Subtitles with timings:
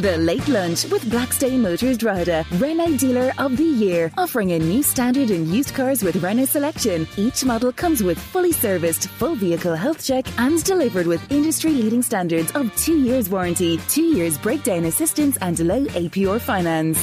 [0.00, 4.82] The Late Lunch with Blackstone Motors Drogheda, Renault Dealer of the Year, offering a new
[4.82, 7.06] standard in used cars with Renault selection.
[7.16, 12.50] Each model comes with fully serviced, full vehicle health check and delivered with industry-leading standards
[12.56, 16.98] of two years warranty, two years breakdown assistance and low APR finance.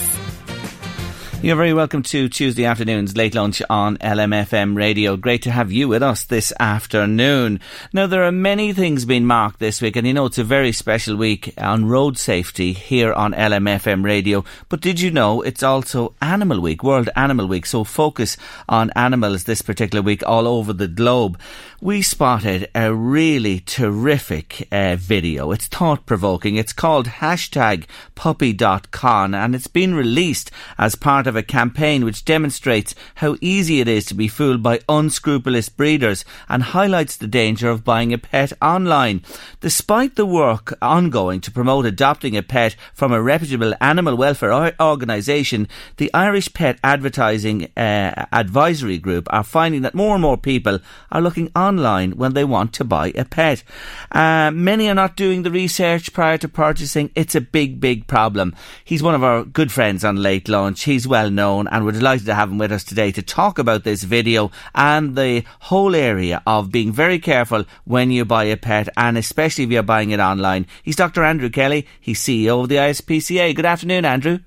[1.43, 5.17] You're very welcome to Tuesday afternoon's late lunch on LMFM radio.
[5.17, 7.59] Great to have you with us this afternoon.
[7.91, 10.71] Now, there are many things being marked this week, and you know it's a very
[10.71, 14.45] special week on road safety here on LMFM radio.
[14.69, 17.65] But did you know it's also Animal Week, World Animal Week?
[17.65, 18.37] So focus
[18.69, 21.39] on animals this particular week all over the globe.
[21.83, 25.51] We spotted a really terrific uh, video.
[25.51, 26.55] It's thought provoking.
[26.55, 32.93] It's called hashtag puppy.con and it's been released as part of a campaign which demonstrates
[33.15, 37.83] how easy it is to be fooled by unscrupulous breeders and highlights the danger of
[37.83, 39.23] buying a pet online.
[39.59, 45.67] Despite the work ongoing to promote adopting a pet from a reputable animal welfare organisation,
[45.97, 50.77] the Irish Pet Advertising uh, Advisory Group are finding that more and more people
[51.11, 53.63] are looking online when they want to buy a pet.
[54.11, 57.11] Uh, many are not doing the research prior to purchasing.
[57.15, 58.55] It's a big, big problem.
[58.83, 60.83] He's one of our good friends on Late Lunch.
[60.83, 63.83] He's well known, and we're delighted to have him with us today to talk about
[63.83, 68.89] this video and the whole area of being very careful when you buy a pet,
[68.97, 70.67] and especially if you're buying it online.
[70.83, 71.23] He's Dr.
[71.23, 71.87] Andrew Kelly.
[71.99, 73.55] He's CEO of the ISPCA.
[73.55, 74.39] Good afternoon, Andrew.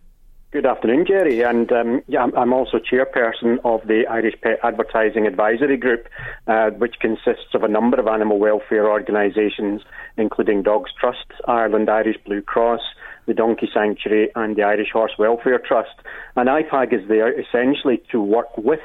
[0.54, 1.42] Good afternoon, Jerry.
[1.42, 6.06] And um, yeah, I'm also chairperson of the Irish Pet Advertising Advisory Group,
[6.46, 9.82] uh, which consists of a number of animal welfare organisations,
[10.16, 12.82] including Dogs Trust, Ireland Irish Blue Cross,
[13.26, 15.96] the Donkey Sanctuary, and the Irish Horse Welfare Trust.
[16.36, 18.78] And IPAG is there essentially to work with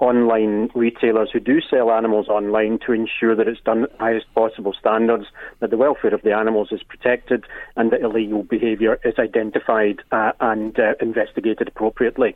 [0.00, 4.26] online retailers who do sell animals online to ensure that it's done at the highest
[4.34, 5.26] possible standards,
[5.60, 7.44] that the welfare of the animals is protected,
[7.76, 12.34] and that illegal behaviour is identified uh, and uh, investigated appropriately.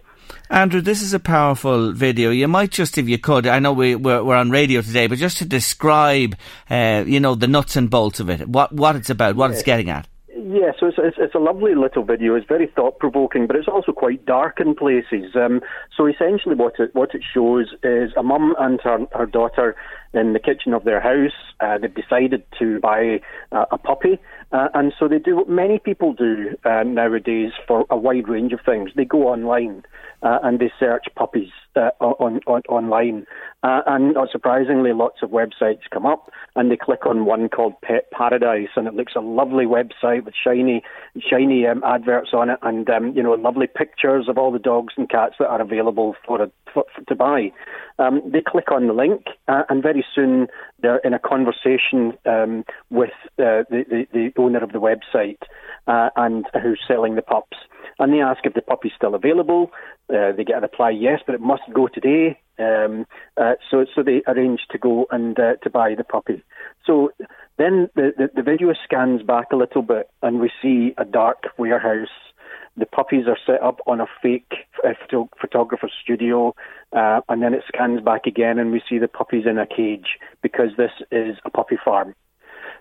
[0.51, 2.31] Andrew, this is a powerful video.
[2.31, 5.19] You might just, if you could, I know we, we're, we're on radio today, but
[5.19, 6.37] just to describe,
[6.71, 9.61] uh, you know, the nuts and bolts of it, what, what it's about, what yes.
[9.61, 10.07] it's getting at.
[10.37, 12.35] Yeah, so it's, it's, it's, a lovely little video.
[12.35, 15.37] It's very thought provoking, but it's also quite dark in places.
[15.37, 15.61] Um,
[15.97, 19.77] so essentially, what it what it shows is a mum and her her daughter
[20.13, 21.37] in the kitchen of their house.
[21.61, 23.21] Uh, they've decided to buy
[23.53, 24.19] uh, a puppy,
[24.51, 28.53] uh, and so they do what many people do uh, nowadays for a wide range
[28.53, 28.91] of things.
[28.97, 29.85] They go online
[30.25, 33.27] uh, and they search puppies uh, on, on, online.
[33.63, 37.75] Uh, and not surprisingly, lots of websites come up, and they click on one called
[37.83, 40.83] Pet Paradise, and it looks a lovely website with shiny,
[41.31, 44.95] shiny um, adverts on it, and um, you know, lovely pictures of all the dogs
[44.97, 47.53] and cats that are available for, a, for, for to buy.
[47.99, 50.49] Um, they click on the link, uh, and very soon
[50.81, 55.39] they're in a conversation um, with uh, the, the, the owner of the website
[55.87, 57.57] uh, and who's selling the pups
[57.99, 59.71] and they ask if the puppy's still available.
[60.09, 62.39] Uh, they get a reply yes, but it must go today.
[62.59, 63.07] Um,
[63.37, 66.43] uh, so, so they arrange to go and uh, to buy the puppy.
[66.87, 67.11] So
[67.59, 71.45] then the, the, the video scans back a little bit, and we see a dark
[71.59, 72.09] warehouse
[72.77, 74.53] the puppies are set up on a fake
[74.85, 74.95] uh,
[75.41, 76.55] photographer's studio,
[76.93, 80.19] uh, and then it scans back again, and we see the puppies in a cage
[80.43, 82.15] because this is a puppy farm.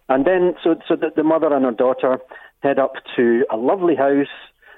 [0.10, 2.20] And then, so so the, the mother and her daughter
[2.62, 4.28] head up to a lovely house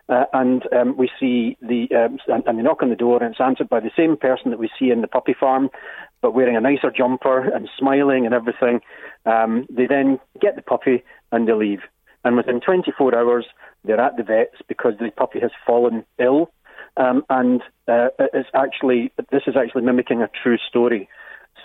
[0.08, 3.42] uh, and um, we see the um, and, they knock on the door, and it's
[3.42, 5.70] answered by the same person that we see in the puppy farm,
[6.22, 8.82] but wearing a nicer jumper and smiling and everything.
[9.26, 11.82] Um, they then get the puppy and they leave,
[12.24, 13.46] and within 24 hours
[13.84, 16.52] they're at the vets because the puppy has fallen ill,
[16.98, 21.10] um, and uh, it's actually this is actually mimicking a true story.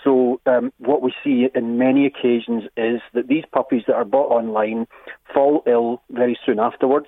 [0.03, 4.31] So um, what we see in many occasions is that these puppies that are bought
[4.31, 4.87] online
[5.33, 7.07] fall ill very soon afterwards.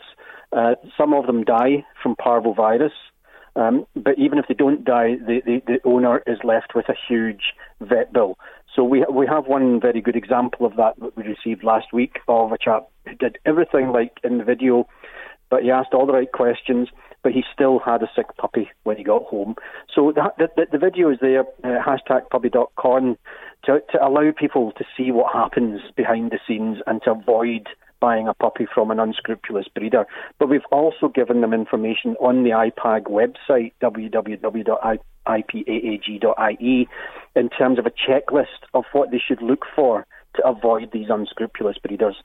[0.55, 2.91] Uh, some of them die from parvovirus,
[3.55, 6.95] um, but even if they don't die, the, the, the, owner is left with a
[7.07, 8.37] huge vet bill.
[8.75, 12.19] So we we have one very good example of that that we received last week
[12.27, 14.87] of a chap who did everything like in the video,
[15.49, 16.89] but he asked all the right questions,
[17.21, 19.55] but he still had a sick puppy when he got home.
[19.93, 23.17] So the, the, the video is there, uh, hashtag puppy.con,
[23.65, 27.67] to, to allow people to see what happens behind the scenes and to avoid
[28.03, 30.05] buying a puppy from an unscrupulous breeder.
[30.37, 34.77] But we've also given them information on the IPAG website, www.ipaag.ie,
[37.37, 40.05] in terms of a checklist of what they should look for
[40.35, 42.17] to avoid these unscrupulous breeders.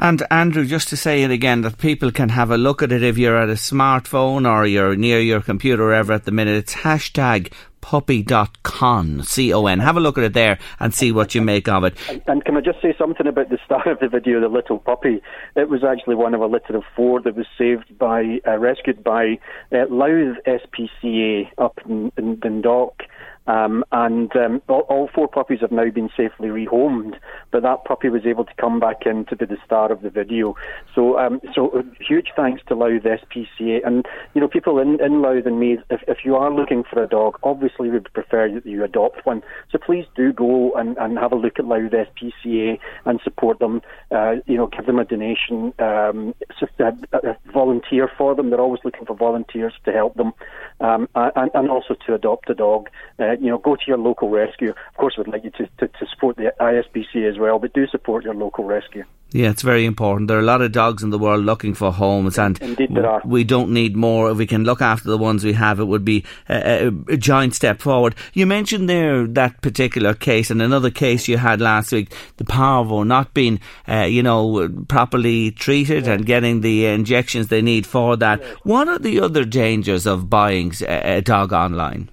[0.00, 3.02] And Andrew, just to say it again, that people can have a look at it
[3.02, 6.56] if you're at a smartphone or you're near your computer ever at the minute.
[6.56, 7.52] It's hashtag
[7.82, 9.78] puppy.con, C-O-N.
[9.78, 11.94] Have a look at it there and see what you make of it.
[12.08, 14.78] And, and, can I just say something about the start of the video, the little
[14.78, 15.20] puppy?
[15.54, 19.04] It was actually one of a litter of four that was saved by, uh, rescued
[19.04, 19.38] by
[19.70, 23.02] uh, Louth SPCA up in, in Dundalk.
[23.50, 27.14] Um, and um, all, all, four puppies have now been safely rehomed,
[27.50, 30.10] but that puppy was able to come back in to be the star of the
[30.10, 30.54] video.
[30.94, 33.84] So, um, so uh, huge thanks to Louth SPCA.
[33.84, 37.02] And you know, people in, in Louth and Meath, if, if you are looking for
[37.02, 39.42] a dog, obviously we would prefer that you adopt one.
[39.72, 43.82] So please do go and, and have a look at Louth SPCA and support them.
[44.12, 46.34] Uh, you know, give them a donation, um,
[46.78, 48.50] uh, uh, volunteer for them.
[48.50, 50.32] They're always looking for volunteers to help them,
[50.80, 52.88] um, and, and also to adopt a dog.
[53.18, 54.70] Uh, you know, go to your local rescue.
[54.70, 57.86] Of course, we'd like you to, to, to support the ISPCA as well, but do
[57.86, 59.04] support your local rescue.
[59.32, 60.26] Yeah, it's very important.
[60.26, 63.06] There are a lot of dogs in the world looking for homes, and Indeed there
[63.06, 63.22] are.
[63.24, 64.30] we don't need more.
[64.30, 67.16] If we can look after the ones we have, it would be a, a, a,
[67.16, 68.16] giant step forward.
[68.34, 73.04] You mentioned there that particular case, and another case you had last week, the parvo
[73.04, 76.14] not being, uh, you know, properly treated yeah.
[76.14, 78.42] and getting the injections they need for that.
[78.64, 82.10] What are the other dangers of buying a dog online?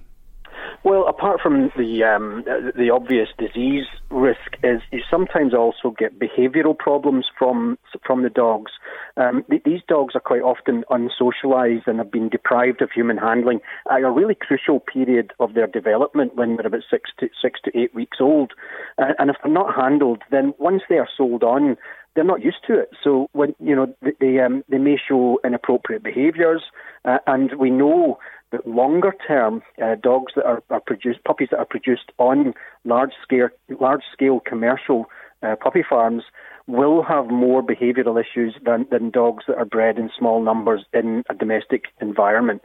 [0.84, 6.78] Well, apart from the um, the obvious disease risk, is you sometimes also get behavioural
[6.78, 8.70] problems from from the dogs.
[9.16, 13.60] Um, th- these dogs are quite often unsocialised and have been deprived of human handling
[13.90, 17.76] at a really crucial period of their development when they're about six to six to
[17.76, 18.52] eight weeks old.
[18.98, 21.76] Uh, and if they're not handled, then once they are sold on,
[22.14, 22.90] they're not used to it.
[23.02, 26.62] So when you know they um, they may show inappropriate behaviours,
[27.04, 28.18] uh, and we know
[28.52, 32.54] that longer term uh, dogs that are, are, produced, puppies that are produced on
[32.84, 33.48] large scale,
[33.80, 35.06] large scale commercial
[35.42, 36.24] uh, puppy farms
[36.68, 41.24] will have more behavioural issues than, than dogs that are bred in small numbers in
[41.30, 42.60] a domestic environment.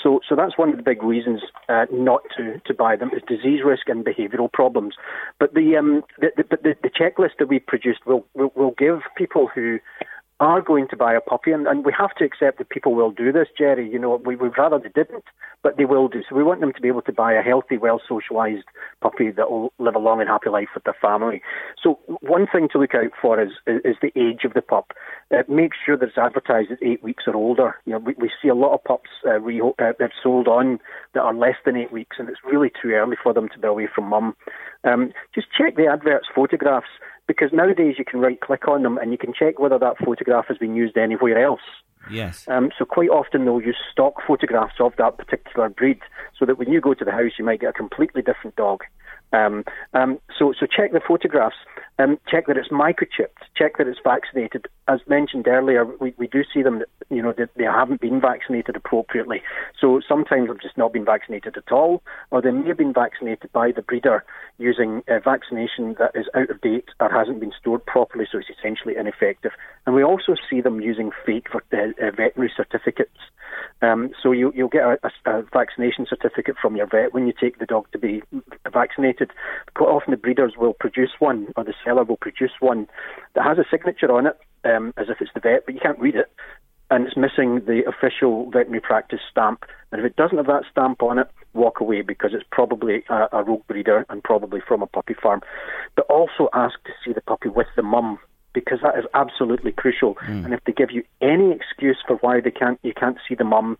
[0.00, 3.20] So, so that's one of the big reasons uh, not to, to buy them is
[3.26, 4.94] disease risk and behavioural problems.
[5.40, 9.48] But the, um, the, the, the, checklist that we produced will, will, will give people
[9.52, 9.80] who
[10.40, 13.10] are going to buy a puppy, and, and we have to accept that people will
[13.10, 13.90] do this, Jerry.
[13.90, 15.24] You know, we would rather they didn't,
[15.62, 16.22] but they will do.
[16.28, 18.62] So we want them to be able to buy a healthy, well socialised
[19.00, 21.42] puppy that will live a long and happy life with their family.
[21.82, 24.92] So one thing to look out for is is, is the age of the pup.
[25.34, 27.74] Uh, make sure that it's advertised as eight weeks or older.
[27.84, 29.92] You know, we, we see a lot of pups uh, re- uh,
[30.22, 30.78] sold on
[31.14, 33.66] that are less than eight weeks, and it's really too early for them to be
[33.66, 34.36] away from mum.
[34.84, 36.86] Um, just check the adverts photographs
[37.28, 40.46] because nowadays you can right click on them and you can check whether that photograph
[40.48, 41.60] has been used anywhere else.
[42.10, 42.48] Yes.
[42.48, 46.00] Um, so quite often they'll use stock photographs of that particular breed,
[46.38, 48.80] so that when you go to the house, you might get a completely different dog.
[49.32, 51.56] Um, um, so, so check the photographs.
[52.00, 53.42] Um, check that it's microchipped.
[53.56, 54.66] Check that it's vaccinated.
[54.86, 58.20] As mentioned earlier, we, we do see them that you know that they haven't been
[58.20, 59.42] vaccinated appropriately.
[59.80, 63.50] So sometimes they've just not been vaccinated at all, or they may have been vaccinated
[63.52, 64.24] by the breeder
[64.58, 68.48] using a vaccination that is out of date or hasn't been stored properly, so it's
[68.58, 69.52] essentially ineffective.
[69.86, 73.18] And we also see them using fake uh, uh, veterinary certificates.
[73.80, 77.32] Um, so you, will get a, a, a, vaccination certificate from your vet when you
[77.38, 78.22] take the dog to be
[78.72, 79.30] vaccinated.
[79.74, 82.86] Quite often the breeders will produce one, or the seller will produce one
[83.34, 85.98] that has a signature on it, um, as if it's the vet, but you can't
[85.98, 86.30] read it.
[86.90, 89.64] and it's missing the official veterinary practice stamp.
[89.92, 93.28] And if it doesn't have that stamp on it, walk away because it's probably a,
[93.32, 95.40] a rogue breeder and probably from a puppy farm.
[95.96, 98.18] But also ask to see the puppy with the mum
[98.54, 100.14] because that is absolutely crucial.
[100.26, 100.46] Mm.
[100.46, 103.44] And if they give you any excuse for why they can't, you can't see the
[103.44, 103.78] mum,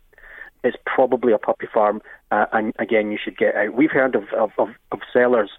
[0.63, 3.73] it's probably a puppy farm, uh, and again, you should get out.
[3.73, 5.49] We've heard of, of, of, of sellers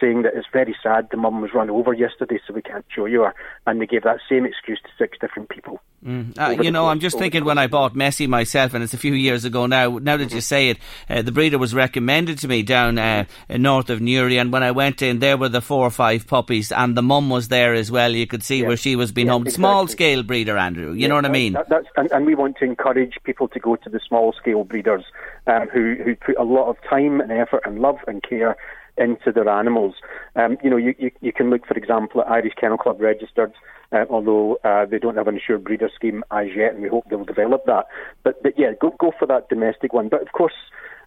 [0.00, 3.04] saying that it's very sad the mum was run over yesterday, so we can't show
[3.04, 3.34] you her.
[3.66, 5.80] And they gave that same excuse to six different people.
[6.04, 6.38] Mm.
[6.38, 9.12] Uh, you know, I'm just thinking when I bought Messi myself, and it's a few
[9.12, 9.98] years ago now.
[9.98, 10.78] Now that you say it,
[11.10, 14.70] uh, the breeder was recommended to me down uh, north of Newry, and when I
[14.70, 17.90] went in, there were the four or five puppies, and the mum was there as
[17.90, 18.12] well.
[18.12, 19.42] You could see where she was being home.
[19.42, 19.60] Exactly.
[19.60, 20.92] Small scale breeder, Andrew.
[20.92, 21.52] You know what I mean?
[21.52, 24.64] That, that's, and, and, we want to encourage people to go to the small scale
[24.64, 25.04] breeders
[25.46, 28.56] um, who who put a lot of time and effort and love and care
[28.96, 29.94] into their animals.
[30.36, 33.52] Um, you know, you, you, you, can look, for example, at Irish Kennel Club registered,
[33.92, 37.04] uh, although uh, they don't have an assured breeder scheme as yet, and we hope
[37.08, 37.86] they'll develop that.
[38.22, 40.08] But, but yeah, go, go for that domestic one.
[40.08, 40.52] But of course,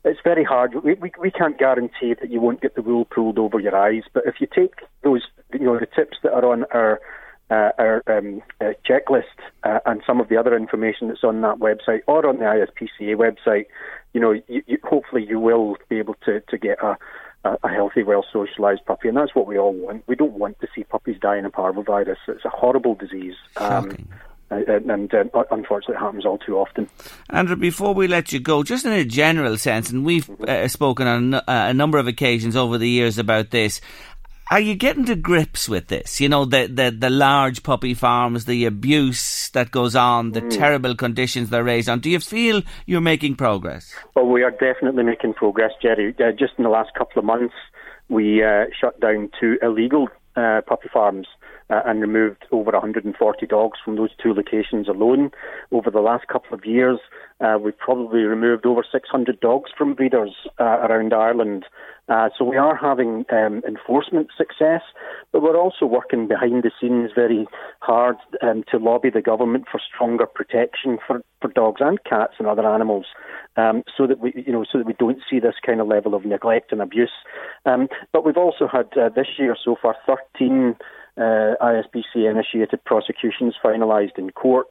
[0.04, 0.84] it's very hard.
[0.84, 4.04] We, we, we can't guarantee that you won't get the wool pulled over your eyes.
[4.12, 4.74] But if you take
[5.04, 5.22] those,
[5.54, 7.00] you know, the tips that are on our
[7.54, 11.60] uh, our um, uh, checklist uh, and some of the other information that's on that
[11.60, 13.66] website or on the ISPCA website,
[14.14, 16.98] you know, you, you, hopefully you will be able to, to get a,
[17.46, 20.04] a, healthy, well socialised puppy, and that's what we all want.
[20.08, 22.18] We don't want to see puppies dying of parvovirus.
[22.28, 23.36] It's a horrible disease.
[23.58, 24.08] Um,
[24.50, 26.90] and, and uh, unfortunately, it happens all too often.
[27.30, 30.46] Andrew, before we let you go, just in a general sense, and we've mm-hmm.
[30.48, 33.82] uh, spoken on uh, a number of occasions over the years about this,
[34.52, 36.20] are you getting to grips with this?
[36.20, 40.52] You know, the, the, the large puppy farms, the abuse that goes on, the mm.
[40.52, 42.00] terrible conditions they're raised on.
[42.00, 43.94] Do you feel you're making progress?
[44.16, 46.16] Well, we are definitely making progress, Jerry.
[46.20, 47.56] Uh, just in the last couple of months,
[48.10, 51.28] we uh, shut down two illegal uh, puppy farms.
[51.70, 55.32] Uh, and removed over 140 dogs from those two locations alone.
[55.72, 57.00] Over the last couple of years,
[57.40, 61.66] uh, we've probably removed over 600 dogs from breeders uh, around Ireland.
[62.10, 64.82] Uh, so we are having um, enforcement success,
[65.32, 67.48] but we're also working behind the scenes very
[67.80, 72.48] hard um, to lobby the government for stronger protection for, for dogs and cats and
[72.48, 73.06] other animals,
[73.56, 76.14] um, so that we, you know, so that we don't see this kind of level
[76.14, 77.12] of neglect and abuse.
[77.66, 80.76] Um, but we've also had uh, this year so far 13
[81.18, 84.68] uh, ISPCA initiated prosecutions finalised in court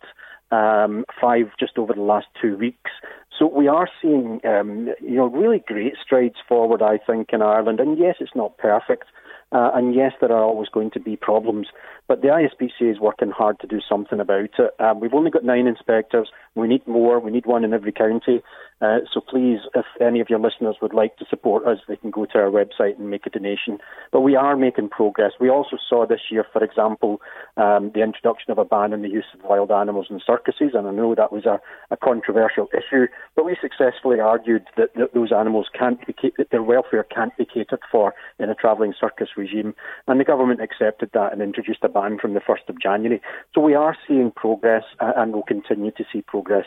[0.52, 2.90] um, five just over the last two weeks.
[3.37, 7.80] So we are seeing, um, you know, really great strides forward, I think, in Ireland.
[7.80, 9.04] And yes, it's not perfect.
[9.50, 11.68] Uh, and yes, there are always going to be problems,
[12.12, 14.71] but the ISPCA is working hard to do something about it.
[14.78, 16.28] Um, we've only got nine inspectors.
[16.54, 17.19] We need more.
[17.19, 18.42] We need one in every county.
[18.83, 22.11] Uh, so please, if any of your listeners would like to support us, they can
[22.11, 23.78] go to our website and make a donation.
[24.11, 25.33] But we are making progress.
[25.40, 27.21] We also saw this year, for example,
[27.57, 30.88] um, the introduction of a ban on the use of wild animals in circuses, and
[30.88, 31.61] I know that was a,
[31.92, 36.64] a controversial issue, but we successfully argued that, that those animals can't be, that their
[36.64, 39.76] welfare can't be catered for in a travelling circus regime,
[40.09, 43.21] and the government accepted that and introduced a ban from the 1st of January.
[43.54, 46.66] So we are seeing progress, and will continue to see progress.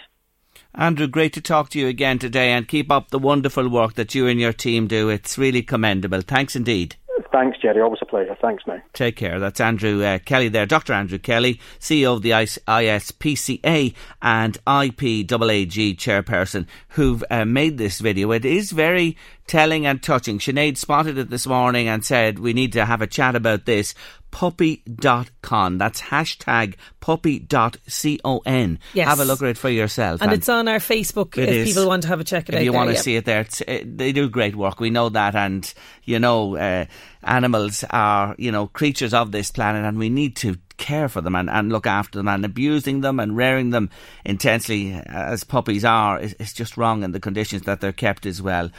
[0.74, 4.15] Andrew, great to talk to you again today and keep up the wonderful work that
[4.15, 5.10] you and your team do.
[5.10, 6.22] It's really commendable.
[6.22, 6.96] Thanks indeed.
[7.36, 7.82] Thanks, Jerry.
[7.82, 8.38] Always a pleasure.
[8.42, 8.82] Thanks, now.
[8.94, 9.42] Take care.
[9.42, 10.94] That's Andrew uh, Kelly there, Dr.
[10.94, 18.32] Andrew Kelly, CEO of the ISPCA and IPAG chairperson, who've uh, made this video.
[18.32, 20.39] It is very telling and touching.
[20.39, 23.94] Sinead spotted it this morning and said, We need to have a chat about this
[24.36, 25.77] puppy.con.
[25.77, 28.80] That's hashtag puppy.con.
[28.94, 29.08] Yes.
[29.08, 30.22] Have a look at it for yourself.
[30.22, 31.70] And, and it's on our Facebook if is.
[31.70, 32.62] people want to have a check it if out.
[32.62, 33.01] If you there, want to yeah.
[33.01, 34.82] see it there, it, they do great work.
[34.82, 35.36] We know that.
[35.36, 35.74] And,
[36.04, 36.86] you know, uh,
[37.25, 41.36] animals are, you know, creatures of this planet and we need to care for them
[41.36, 43.89] and, and look after them and abusing them and rearing them
[44.24, 48.41] intensely as puppies are is, is just wrong in the conditions that they're kept as
[48.41, 48.70] well.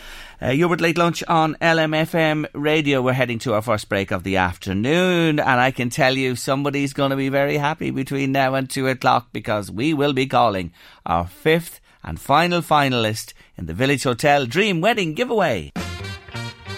[0.40, 3.02] Uh, with Late Lunch on LMFM radio.
[3.02, 6.92] We're heading to our first break of the afternoon and I can tell you somebody's
[6.92, 10.72] going to be very happy between now and two o'clock because we will be calling
[11.04, 15.72] our fifth and final finalist in the Village Hotel Dream Wedding giveaway.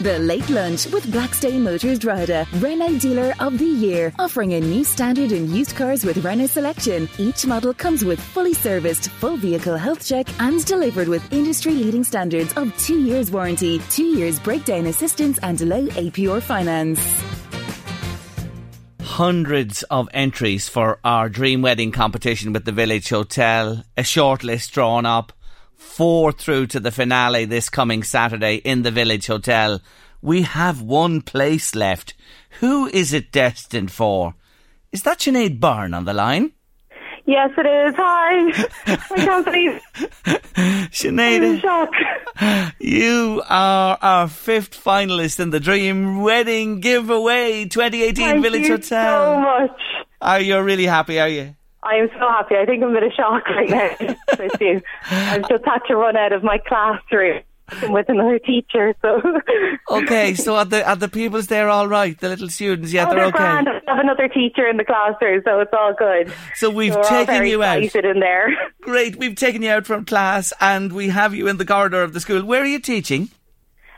[0.01, 4.85] The Late Lunch with Blackstone Motors Drogheda, Renault Dealer of the Year, offering a new
[4.85, 7.09] standard in used cars with Renault selection.
[7.19, 12.53] Each model comes with fully serviced, full vehicle health check and delivered with industry-leading standards
[12.57, 17.01] of two years warranty, two years breakdown assistance and low APR finance
[19.19, 23.83] hundreds of entries for our dream wedding competition with the Village Hotel.
[23.97, 25.33] A shortlist drawn up
[25.79, 29.81] four through to the finale this coming Saturday in the Village Hotel.
[30.21, 32.15] We have one place left.
[32.61, 34.35] Who is it destined for?
[34.93, 36.53] Is that Sinead Byrne on the line?
[37.25, 37.95] Yes, it is.
[37.97, 38.67] Hi.
[38.87, 39.81] I can't believe.
[40.91, 41.91] Sinead, I'm in shock.
[42.81, 49.35] you are our fifth finalist in the Dream Wedding Giveaway 2018 Thank Village you Hotel.
[49.35, 49.81] so much.
[50.21, 51.21] Oh, are you really happy?
[51.21, 51.55] Are you?
[51.83, 52.57] I am so happy.
[52.57, 54.83] I think I'm in a shock right now with you.
[55.11, 57.43] I've just had to run out of my classroom
[57.89, 58.95] with another teacher.
[59.03, 59.21] So
[59.91, 62.19] Okay, so are the are the pupils there all right?
[62.19, 63.39] The little students, yeah, oh, they're they're okay.
[63.39, 63.69] grand.
[63.69, 66.33] I have another teacher in the classroom, so it's all good.
[66.57, 67.83] So we've all taken you out.
[67.83, 68.51] excited in there.
[68.81, 72.13] Great, we've taken you out from class and we have you in the corridor of
[72.13, 72.45] the school.
[72.45, 73.31] Where are you teaching?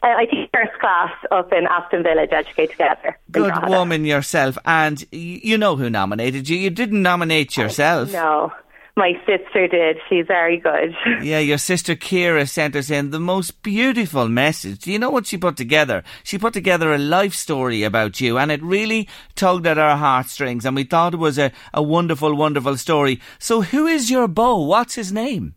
[0.03, 3.19] Uh, I teach first class up in Aston Village, Educate Together.
[3.31, 6.57] Good woman yourself, and you know who nominated you.
[6.57, 8.11] You didn't nominate yourself.
[8.11, 8.51] No,
[8.97, 9.99] my sister did.
[10.09, 10.95] She's very good.
[11.23, 14.81] Yeah, your sister Kira sent us in the most beautiful message.
[14.81, 16.03] Do you know what she put together?
[16.25, 20.65] She put together a life story about you, and it really tugged at our heartstrings,
[20.65, 23.21] and we thought it was a, a wonderful, wonderful story.
[23.39, 24.65] So, who is your beau?
[24.65, 25.55] What's his name?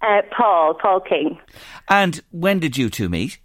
[0.00, 1.38] Uh, Paul, Paul King.
[1.88, 3.38] And when did you two meet?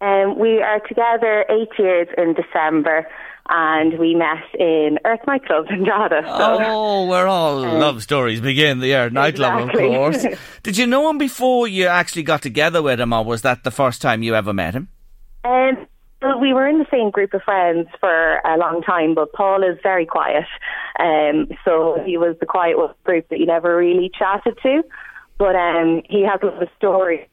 [0.00, 3.06] Um, we are together eight years in December,
[3.48, 6.22] and we met in Earth Nightclub in Drogheda.
[6.24, 6.30] So.
[6.64, 9.86] Oh, where all love stories begin, the Air nightclub, Exactly.
[9.86, 10.26] of course.
[10.62, 13.70] Did you know him before you actually got together with him, or was that the
[13.70, 14.88] first time you ever met him?
[15.44, 15.86] Um,
[16.22, 19.62] well, we were in the same group of friends for a long time, but Paul
[19.62, 20.44] is very quiet.
[20.98, 24.82] Um, so he was the quiet group that you never really chatted to.
[25.38, 27.26] But um, he has a lot of stories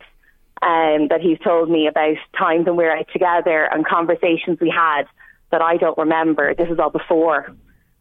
[0.61, 4.69] um, that he's told me about times when we were out together and conversations we
[4.69, 5.03] had
[5.51, 6.53] that I don't remember.
[6.53, 7.53] This is all before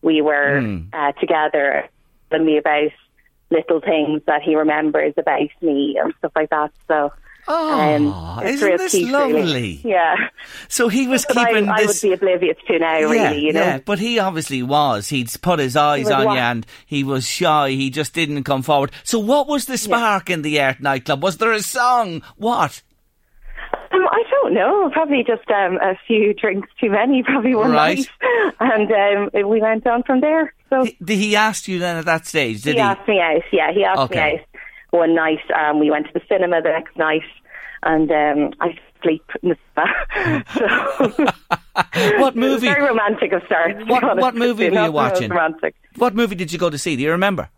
[0.03, 0.59] we were
[0.93, 1.89] uh, together,
[2.31, 2.91] telling me about
[3.51, 6.73] little things that he remembers about me and stuff like that.
[6.89, 7.13] So.
[7.49, 9.33] Um, Oh, it's isn't this cute, really.
[9.33, 9.81] lovely?
[9.85, 10.15] Yeah.
[10.69, 13.61] So he was But I, keeping I would be oblivious to now, really, you know.
[13.61, 15.09] yeah, but he obviously was.
[15.09, 16.35] He'd put his eyes on what?
[16.35, 17.71] you and he was shy.
[17.71, 18.91] He just didn't come forward.
[19.05, 21.23] So what was the spark in the Art nightclub?
[21.23, 22.23] Was there a song?
[22.37, 22.83] What?
[23.93, 24.91] Um, I don't know.
[24.93, 27.99] Probably just um, a few drinks too many, probably one Right.
[27.99, 28.09] night.
[28.61, 28.91] And
[29.33, 30.53] um, we went on from there.
[30.71, 32.63] So He- Did he ask you then at that stage?
[32.63, 33.43] Did he asked me out.
[33.53, 34.33] Yeah, he asked Okay.
[34.35, 34.47] me out
[34.91, 35.39] one night.
[35.57, 37.23] Um, we went to the cinema the next night.
[37.83, 40.45] And um, I sleep in the cinema.
[40.55, 41.27] so
[42.19, 42.67] What movie?
[42.69, 45.31] very romantic of be What- what movie were you Not the most watching?
[45.31, 45.75] Romantic.
[45.97, 46.97] What movie did you go to see?
[46.97, 47.49] Do you remember?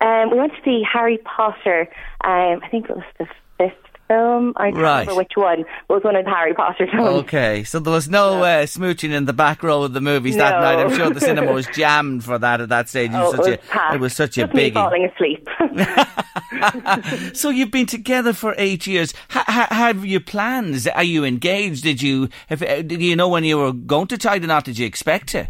[0.00, 1.88] Um, we went to see Harry Potter.
[2.24, 3.26] Um, I think it was the
[3.58, 3.76] fifth
[4.12, 4.52] film.
[4.56, 5.00] I can't Right.
[5.00, 5.60] remember which one.
[5.60, 7.08] It was one of the Harry Potter films.
[7.24, 10.60] Okay, so there was no uh, smooching in the back row of the movies that
[10.60, 10.78] night.
[10.78, 13.10] I'm sure the cinema was jammed for that at that stage.
[13.10, 14.74] It Oh, was it such was a, it was such a Just me biggie.
[14.74, 15.48] falling asleep.
[17.34, 19.14] So you've been together for eight years.
[19.30, 20.86] Ha- ha- have you plans?
[20.86, 21.82] Are you engaged?
[21.82, 22.28] Did you?
[22.48, 24.64] Have, uh, did you know when you were going to tie the knot?
[24.64, 25.48] Did you expect to?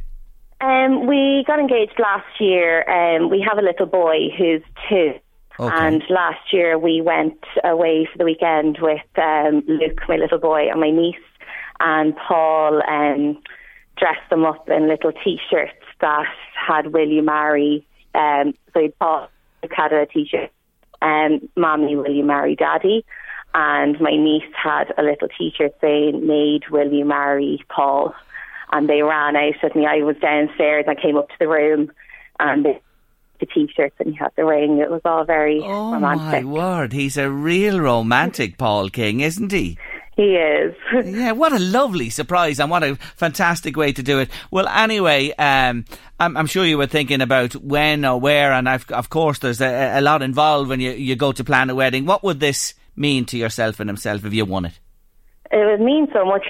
[0.61, 2.89] um, we got engaged last year.
[2.89, 5.13] Um, we have a little boy who's two.
[5.61, 5.75] Okay.
[5.75, 10.69] And last year we went away for the weekend with um, Luke, my little boy,
[10.71, 11.17] and my niece,
[11.81, 13.39] and Paul um,
[13.97, 19.29] dressed them up in little T-shirts that had "Will you marry?" Um, so Paul
[19.71, 20.51] had a T-shirt,
[21.03, 23.05] um, "Mommy, will you marry Daddy?"
[23.55, 28.15] And my niece had a little T-shirt saying, "Maid, will you marry Paul?"
[28.73, 29.87] And they ran out at me.
[29.87, 30.87] I was downstairs.
[30.89, 31.93] I came up to the room,
[32.41, 32.81] and they
[33.43, 34.79] the t-shirts and he had the ring.
[34.79, 36.45] It was all very Oh romantic.
[36.45, 36.93] my word!
[36.95, 39.77] He's a real romantic, Paul King, isn't he?
[40.17, 40.75] He is.
[41.07, 44.31] Yeah, what a lovely surprise and what a fantastic way to do it.
[44.51, 45.85] Well, anyway, um,
[46.21, 49.61] I'm, I'm sure you were thinking about when or where, and I've, of course, there's
[49.63, 52.05] a, a lot involved when you, you go to plan a wedding.
[52.07, 54.79] What would this mean to yourself and himself if you won it?
[55.51, 56.47] it would mean so much.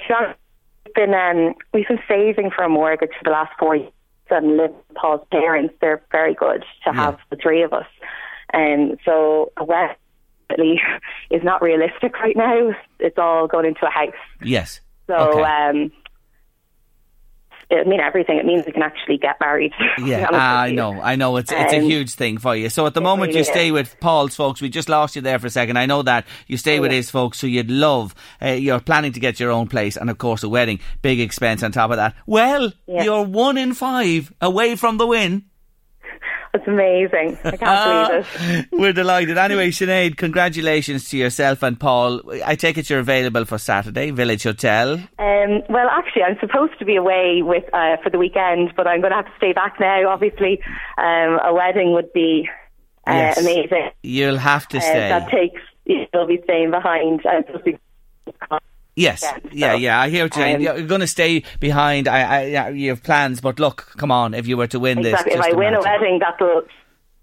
[0.85, 3.91] We've been um, we've been saving for a mortgage for the last four years
[4.29, 5.73] and live with Paul's parents.
[5.81, 7.85] They're very good to have the three of us,
[8.51, 10.79] and so a wedding
[11.31, 12.71] is not realistic right now.
[12.99, 14.13] It's all going into a house.
[14.41, 14.81] Yes.
[15.07, 15.41] So Okay.
[15.43, 15.91] um,
[17.73, 18.37] it mean everything.
[18.37, 19.71] It means we can actually get married.
[20.03, 21.37] Yeah, I know, I know.
[21.37, 22.69] It's it's a Um, huge thing for you.
[22.69, 23.73] So at the moment you stay is.
[23.73, 24.61] with Paul's folks.
[24.61, 25.77] We just lost you there for a second.
[25.77, 26.97] I know that you stay with yeah.
[26.97, 28.13] his folks, so you'd love.
[28.41, 31.63] Uh, you're planning to get your own place, and of course a wedding, big expense
[31.63, 32.15] on top of that.
[32.25, 33.03] Well, Yeah.
[33.03, 35.45] you're one in five away from the win.
[36.55, 37.37] It's amazing.
[37.43, 38.25] I can't believe
[38.61, 38.67] it.
[38.71, 39.39] We're delighted.
[39.39, 42.21] Anyway, Sinead, congratulations to yourself and Paul.
[42.45, 44.93] I take it you're available for Saturday, Village Hotel.
[45.17, 49.01] Um, well, actually, I'm supposed to be away with uh, for the weekend, but I'm
[49.01, 50.07] going to have to stay back now.
[50.09, 50.61] Obviously,
[50.99, 52.47] um, a wedding would be
[53.07, 53.37] uh, Yes.
[53.39, 53.89] amazing.
[54.03, 55.09] You'll have to Uh, stay.
[55.09, 57.21] that takes you'll be staying behind.
[57.25, 57.77] I'm supposed to be-
[58.95, 59.99] Yes, Yeah, yeah, so, yeah.
[60.01, 60.55] I hear what you're saying.
[60.55, 62.07] um, You're going to stay behind.
[62.07, 64.33] I, I, you have plans, but look, come on.
[64.33, 65.31] If you were to win exactly.
[65.31, 66.61] this, If just I win a wedding, that'll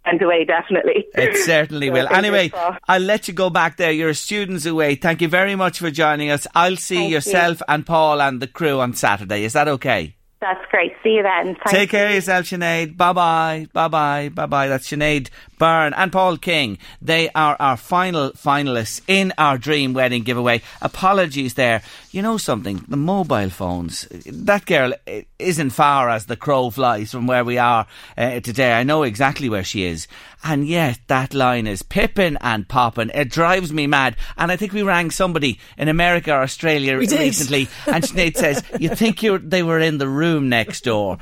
[0.04, 1.06] weekend away, definitely.
[1.14, 2.08] It certainly so will.
[2.08, 2.50] Anyway,
[2.88, 3.92] I'll let you go back there.
[3.92, 4.94] You're students away.
[4.96, 6.46] Thank you very much for joining us.
[6.54, 7.64] I'll see Thank yourself you.
[7.68, 9.44] and Paul and the crew on Saturday.
[9.44, 10.16] Is that okay?
[10.40, 10.94] That's great.
[11.02, 11.54] See you then.
[11.54, 12.96] Thank Take care of yourself, Sinead.
[12.96, 13.66] Bye bye.
[13.74, 14.30] Bye bye.
[14.30, 14.68] Bye bye.
[14.68, 16.78] That's Sinead Byrne and Paul King.
[17.02, 20.62] They are our final finalists in our Dream Wedding giveaway.
[20.80, 21.82] Apologies there.
[22.12, 22.84] You know something?
[22.88, 24.08] The mobile phones.
[24.26, 24.92] That girl
[25.38, 27.86] isn't far as the crow flies from where we are
[28.18, 28.72] uh, today.
[28.72, 30.08] I know exactly where she is.
[30.42, 33.10] And yet that line is pipping and popping.
[33.14, 34.16] It drives me mad.
[34.36, 38.88] And I think we rang somebody in America or Australia recently, and Sinead says, "You
[38.88, 41.18] think they were in the room next door?"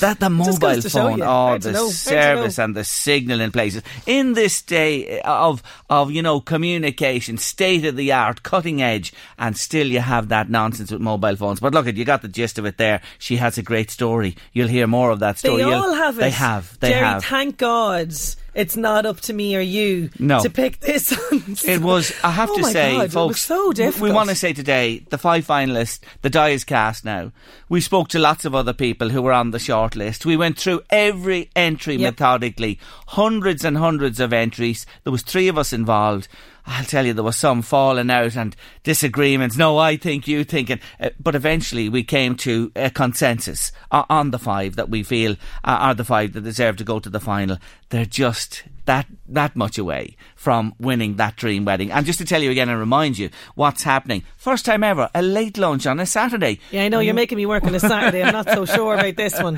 [0.00, 5.20] that the mobile phone, oh, the service and the signal in places in this day
[5.20, 10.09] of of you know communication, state of the art, cutting edge, and still you have
[10.28, 11.60] that nonsense with mobile phones.
[11.60, 13.00] But look, at you got the gist of it there.
[13.18, 14.36] She has a great story.
[14.52, 15.62] You'll hear more of that story.
[15.62, 16.20] They You'll, all have it.
[16.20, 16.78] They have.
[16.80, 17.24] They Jerry, have.
[17.24, 18.12] Thank God
[18.54, 20.42] it's not up to me or you no.
[20.42, 21.12] to pick this.
[21.64, 22.12] it was.
[22.24, 24.10] I have oh to say, God, folks, so difficult.
[24.10, 26.00] we want to say today the five finalists.
[26.22, 27.32] The die is cast now.
[27.68, 30.26] We spoke to lots of other people who were on the short list.
[30.26, 32.14] We went through every entry yep.
[32.14, 34.86] methodically, hundreds and hundreds of entries.
[35.04, 36.28] There was three of us involved.
[36.66, 39.56] I'll tell you, there was some falling out and disagreements.
[39.56, 40.70] No, I think, you think.
[40.70, 45.02] And, uh, but eventually we came to a consensus uh, on the five that we
[45.02, 45.32] feel
[45.64, 47.58] uh, are the five that deserve to go to the final.
[47.88, 51.90] They're just that that much away from winning that dream wedding.
[51.90, 54.24] And just to tell you again and remind you what's happening.
[54.36, 56.58] First time ever, a late lunch on a Saturday.
[56.70, 57.16] Yeah, I know you're mm.
[57.16, 58.22] making me work on a Saturday.
[58.22, 59.56] I'm not so sure about this one,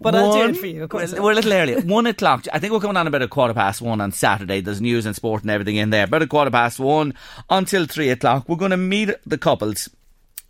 [0.00, 0.82] but one, I'll do it for you.
[0.82, 1.80] Of course, we're a little early.
[1.82, 2.46] one o'clock.
[2.52, 4.60] I think we're coming on about a quarter past one on Saturday.
[4.60, 6.04] There's news and sport and everything in there.
[6.04, 7.14] About a quarter past one
[7.50, 8.48] until three o'clock.
[8.48, 9.88] We're going to meet the couples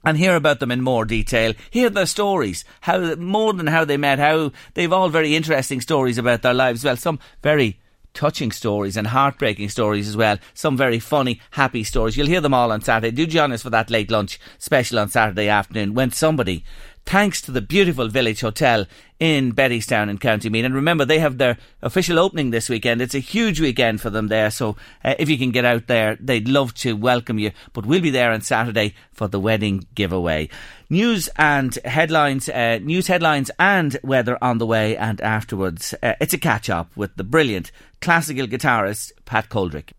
[0.05, 1.55] and hear about them in more detail.
[1.71, 6.19] Hear their stories, how more than how they met, how they've all very interesting stories
[6.19, 6.85] about their lives.
[6.85, 7.79] Well, some very
[8.15, 10.39] touching stories and heartbreaking stories as well.
[10.55, 12.17] Some very funny, happy stories.
[12.17, 13.15] You'll hear them all on Saturday.
[13.15, 16.65] Do join us for that late lunch special on Saturday afternoon when somebody
[17.05, 18.87] thanks to the beautiful Village Hotel
[19.19, 20.65] in Bettystown in County Meath.
[20.65, 23.01] And remember, they have their official opening this weekend.
[23.01, 24.51] It's a huge weekend for them there.
[24.51, 27.53] So uh, if you can get out there, they'd love to welcome you.
[27.73, 30.49] But we'll be there on Saturday for the wedding giveaway.
[30.91, 35.95] News and headlines, uh, news headlines and weather on the way and afterwards.
[36.03, 37.71] Uh, it's a catch up with the brilliant
[38.03, 39.93] classical guitarist Pat Coldrick.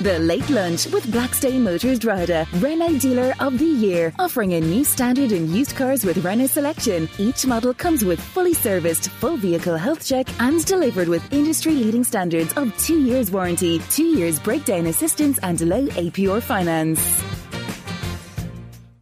[0.00, 4.84] The Late Lunch with Blackstone Motors Drogheda, Renault Dealer of the Year, offering a new
[4.84, 7.08] standard in used cars with Renault selection.
[7.18, 12.52] Each model comes with fully serviced, full vehicle health check and delivered with industry-leading standards
[12.52, 17.47] of two years warranty, two years breakdown assistance and low APR finance.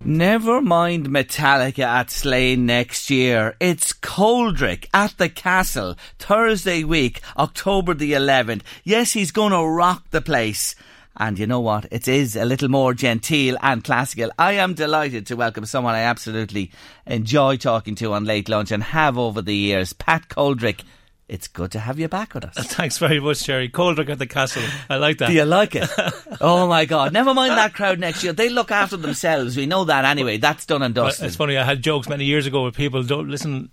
[0.08, 3.56] Never mind Metallica at Slane next year.
[3.58, 8.62] It's Coldrick at the Castle, Thursday week, October the 11th.
[8.84, 10.76] Yes, he's going to rock the place.
[11.16, 11.86] And you know what?
[11.90, 14.30] It is a little more genteel and classical.
[14.38, 16.70] I am delighted to welcome someone I absolutely
[17.04, 20.84] enjoy talking to on late lunch and have over the years, Pat Coldrick
[21.28, 22.54] it's good to have you back with us.
[22.74, 23.68] Thanks very much, Jerry.
[23.68, 24.62] Coldrick at the castle.
[24.88, 25.26] I like that.
[25.26, 25.88] Do you like it?
[26.40, 27.12] oh my God!
[27.12, 28.32] Never mind that crowd next year.
[28.32, 29.56] They look after themselves.
[29.56, 30.36] We know that anyway.
[30.36, 31.26] That's done and dusted.
[31.26, 31.56] It's funny.
[31.56, 33.02] I had jokes many years ago with people.
[33.02, 33.68] Don't listen.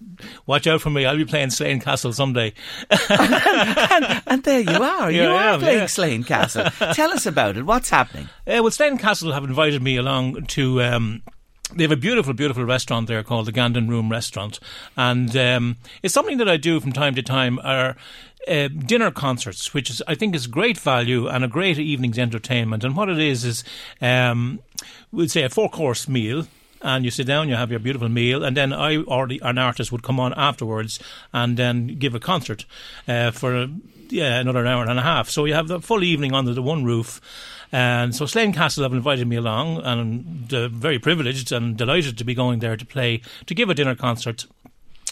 [0.47, 1.05] Watch out for me.
[1.05, 2.53] I'll be playing Slane Castle someday.
[3.09, 5.11] and, and, there you are.
[5.11, 5.85] Yeah, you are am, playing yeah.
[5.85, 6.65] Slane Castle.
[6.93, 7.63] Tell us about it.
[7.63, 8.29] What's happening?
[8.45, 10.81] Uh, well, Slane Castle have invited me along to.
[10.81, 11.23] Um,
[11.75, 14.59] they have a beautiful, beautiful restaurant there called the Gandon Room Restaurant,
[14.95, 17.59] and um, it's something that I do from time to time.
[17.63, 17.95] Are
[18.47, 22.83] uh, dinner concerts, which is I think is great value and a great evening's entertainment.
[22.83, 23.63] And what it is is,
[24.01, 24.59] um,
[25.11, 26.47] we'd say a four course meal.
[26.85, 29.57] And you sit down, you have your beautiful meal, and then I or the, an
[29.57, 30.99] artist would come on afterwards
[31.31, 32.65] and then give a concert
[33.07, 33.69] uh, for
[34.09, 35.29] yeah another hour and a half.
[35.29, 37.21] So you have the full evening under the one roof.
[37.73, 42.23] And so Slane Castle have invited me along, and I'm very privileged and delighted to
[42.23, 44.45] be going there to play, to give a dinner concert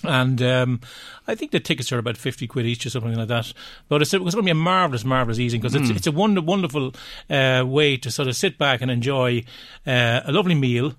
[0.04, 0.82] and um,
[1.28, 3.54] I think the tickets are about 50 quid each or something like that.
[3.88, 5.82] But it's, it's going to be a marvellous, marvellous evening because mm.
[5.82, 5.95] it's, hmm.
[5.95, 6.93] it's a wonder, wonderful
[7.30, 9.43] uh, way to sort of sit back and enjoy
[9.86, 10.95] uh, a lovely meal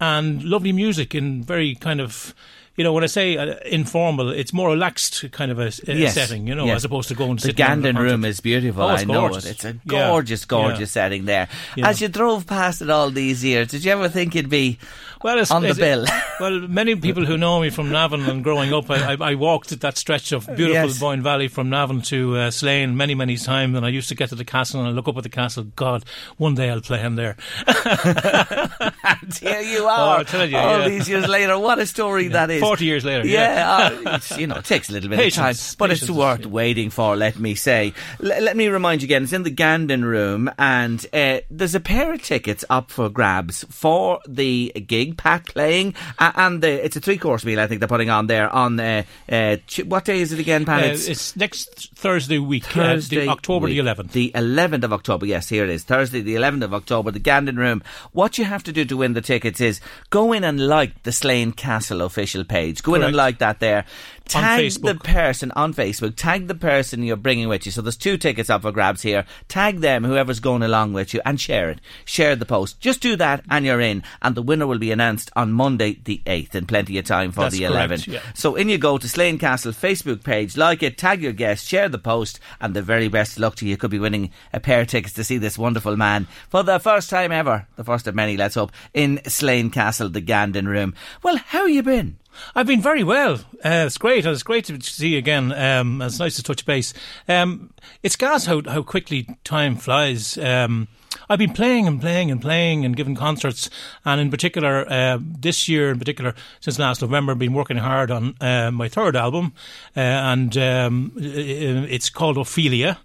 [0.00, 2.34] and lovely music in very kind of
[2.80, 6.14] you know, when I say uh, informal, it's more relaxed kind of a, a yes.
[6.14, 6.76] setting, you know, yes.
[6.76, 8.84] as opposed to going to the Gandon room is beautiful.
[8.84, 9.44] Oh, I know gorgeous.
[9.44, 9.50] it.
[9.50, 10.46] It's a gorgeous, yeah.
[10.48, 10.86] gorgeous yeah.
[10.86, 11.48] setting there.
[11.76, 11.90] Yeah.
[11.90, 14.78] As you drove past it all these years, did you ever think it'd be
[15.22, 16.06] well, it's, on the bill?
[16.40, 19.78] well, many people who know me from Navan and growing up, I, I, I walked
[19.78, 20.98] that stretch of beautiful yes.
[20.98, 24.30] Boyne Valley from Navan to uh, Slane many, many times, and I used to get
[24.30, 25.64] to the castle and I look up at the castle.
[25.76, 26.06] God,
[26.38, 27.36] one day I'll play him there.
[27.66, 30.24] and here you are.
[30.26, 32.62] Oh, you, all these years later, what a story that is.
[32.70, 33.26] 40 years later.
[33.26, 36.08] Yeah, uh, it's, you know, it takes a little bit Patience, of time, but patience
[36.08, 36.46] it's worth yeah.
[36.48, 37.16] waiting for.
[37.16, 37.92] Let me say.
[38.22, 39.24] L- let me remind you again.
[39.24, 43.64] It's in the Gandon Room, and uh, there's a pair of tickets up for grabs
[43.70, 45.16] for the gig.
[45.16, 47.58] Pat playing, uh, and the, it's a three course meal.
[47.58, 50.64] I think they're putting on there on uh, uh, Ch- what day is it again,
[50.64, 50.84] Pat?
[50.84, 53.76] Uh, it's next Thursday week, uh, Thursday, the October week.
[53.76, 54.12] the 11th.
[54.12, 55.26] The 11th of October.
[55.26, 55.82] Yes, here it is.
[55.84, 57.82] Thursday, the 11th of October, the Gandon Room.
[58.12, 59.80] What you have to do to win the tickets is
[60.10, 62.82] go in and like the Slane Castle official page.
[62.82, 63.84] Go in and like that there.
[64.30, 66.14] Tag the person on Facebook.
[66.16, 67.72] Tag the person you're bringing with you.
[67.72, 69.24] So there's two tickets up for grabs here.
[69.48, 71.80] Tag them, whoever's going along with you, and share it.
[72.04, 72.80] Share the post.
[72.80, 74.02] Just do that, and you're in.
[74.22, 77.42] And the winner will be announced on Monday, the 8th, and plenty of time for
[77.42, 78.06] That's the 11th.
[78.06, 78.20] yeah.
[78.34, 81.88] So in you go to Slane Castle Facebook page, like it, tag your guest, share
[81.88, 83.70] the post, and the very best luck to you.
[83.70, 86.78] You could be winning a pair of tickets to see this wonderful man for the
[86.78, 90.94] first time ever, the first of many, let's hope, in Slane Castle, the Gandon Room.
[91.22, 92.16] Well, how you been?
[92.54, 93.34] I've been very well.
[93.64, 94.19] Uh, it's great.
[94.26, 95.52] It's great to see you again.
[95.52, 96.92] Um, it's nice to touch base.
[97.28, 100.36] Um, it's gas how how quickly time flies.
[100.38, 100.88] Um,
[101.28, 103.70] I've been playing and playing and playing and giving concerts,
[104.04, 108.10] and in particular, uh, this year in particular, since last November, I've been working hard
[108.10, 109.52] on uh, my third album,
[109.96, 112.98] uh, and um, it's called Ophelia,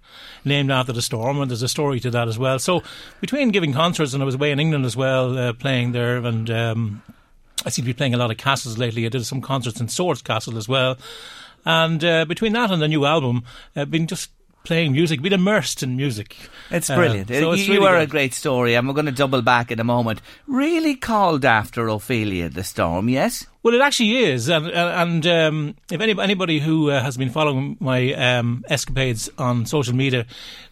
[0.44, 2.58] named after the storm, and there's a story to that as well.
[2.58, 2.82] So
[3.20, 6.50] between giving concerts and I was away in England as well, uh, playing there, and
[6.50, 7.02] um,
[7.66, 9.04] I seem to be playing a lot of castles lately.
[9.04, 10.96] I did some concerts in Swords Castle as well.
[11.64, 13.42] And uh, between that and the new album,
[13.74, 14.30] I've been just
[14.62, 16.36] playing music, been immersed in music.
[16.70, 17.28] It's Uh, brilliant.
[17.28, 19.70] so you it's you really are a great story, and we're going to double back
[19.70, 20.20] in a moment.
[20.46, 23.46] Really called after Ophelia the Storm, yes?
[23.62, 27.76] Well, it actually is, and and um, if any, anybody who uh, has been following
[27.80, 30.24] my um, escapades on social media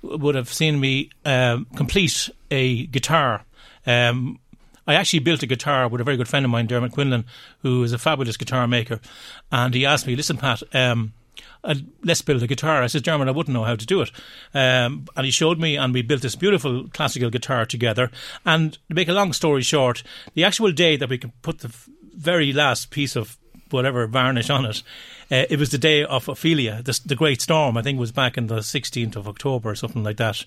[0.02, 3.44] would have seen me um, complete a guitar.
[3.86, 4.38] Um,
[4.86, 7.24] I actually built a guitar with a very good friend of mine, Dermot Quinlan,
[7.60, 9.00] who is a fabulous guitar maker,
[9.50, 11.12] and he asked me, "Listen, Pat." Um,
[11.64, 12.82] uh, let's build a guitar.
[12.82, 14.10] I said, German, I wouldn't know how to do it.
[14.52, 18.10] Um, and he showed me, and we built this beautiful classical guitar together.
[18.44, 20.02] And to make a long story short,
[20.34, 21.74] the actual day that we could put the
[22.14, 23.38] very last piece of
[23.70, 24.82] whatever varnish on it,
[25.30, 27.76] uh, it was the day of Ophelia, the, the Great Storm.
[27.76, 30.44] I think was back in the 16th of October or something like that.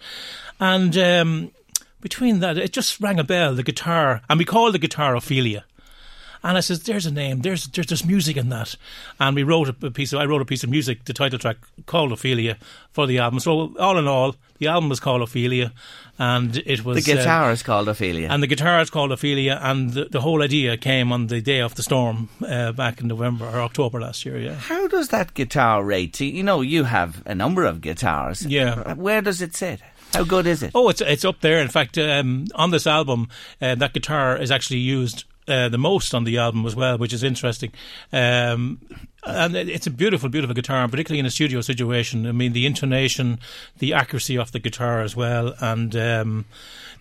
[0.59, 1.51] And um,
[2.01, 4.21] between that, it just rang a bell, the guitar.
[4.29, 5.63] And we called the guitar Ophelia.
[6.43, 7.41] And I says, "There's a name.
[7.41, 8.75] There's there's there's music in that."
[9.19, 10.13] And we wrote a, piece.
[10.13, 11.57] Of, I wrote a piece of music, the title track
[11.87, 12.57] called Ophelia
[12.91, 13.39] for the album.
[13.39, 15.73] So all in all, the album was called Ophelia,
[16.19, 18.27] and it was The uh, guitar is called Ophelia.
[18.29, 21.59] and the guitar is called Ophelia, and the, the whole idea came on the day
[21.59, 24.37] of the storm uh, back in November or October last year.
[24.37, 24.53] Yeah.
[24.53, 26.19] How does that guitar rate?
[26.21, 28.45] You know, you have a number of guitars.
[28.45, 28.93] Yeah.
[28.93, 29.81] Where does it sit?
[30.17, 30.71] How good is it?
[30.73, 31.59] Oh, it's it's up there.
[31.59, 33.29] In fact, um, on this album,
[33.61, 37.13] uh, that guitar is actually used uh, the most on the album as well, which
[37.13, 37.71] is interesting.
[38.11, 38.79] Um,
[39.23, 42.25] and it's a beautiful, beautiful guitar, particularly in a studio situation.
[42.25, 43.39] I mean, the intonation,
[43.77, 46.45] the accuracy of the guitar as well, and um,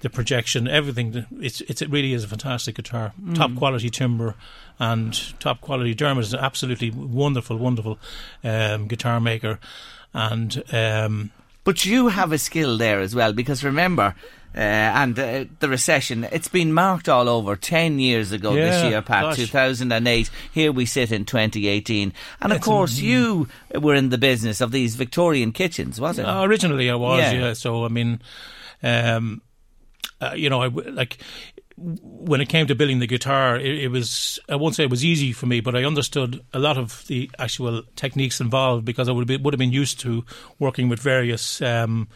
[0.01, 1.25] the projection, everything.
[1.41, 3.15] It's, it's it really is a fantastic guitar.
[3.35, 4.35] Top quality timbre
[4.79, 5.95] and top quality.
[5.95, 7.99] Dermot is an absolutely wonderful, wonderful
[8.45, 9.59] um, guitar maker,
[10.13, 10.63] and.
[11.67, 14.15] But you have a skill there as well, because remember,
[14.55, 19.03] uh, and uh, the recession, it's been marked all over 10 years ago this year,
[19.03, 19.37] Pat, gosh.
[19.37, 20.31] 2008.
[20.53, 22.13] Here we sit in 2018.
[22.41, 26.25] And of course, am- you were in the business of these Victorian kitchens, was it?
[26.25, 27.33] Uh, originally, I was, Yeah.
[27.33, 27.53] yeah.
[27.53, 28.23] So, I mean,
[28.83, 29.43] um,
[30.23, 31.19] uh, you know, I, like
[31.77, 35.05] when it came to building the guitar, it, it was I won't say it was
[35.05, 39.13] easy for me, but I understood a lot of the actual techniques involved because I
[39.13, 40.25] would be, would have been used to
[40.59, 42.09] working with various um,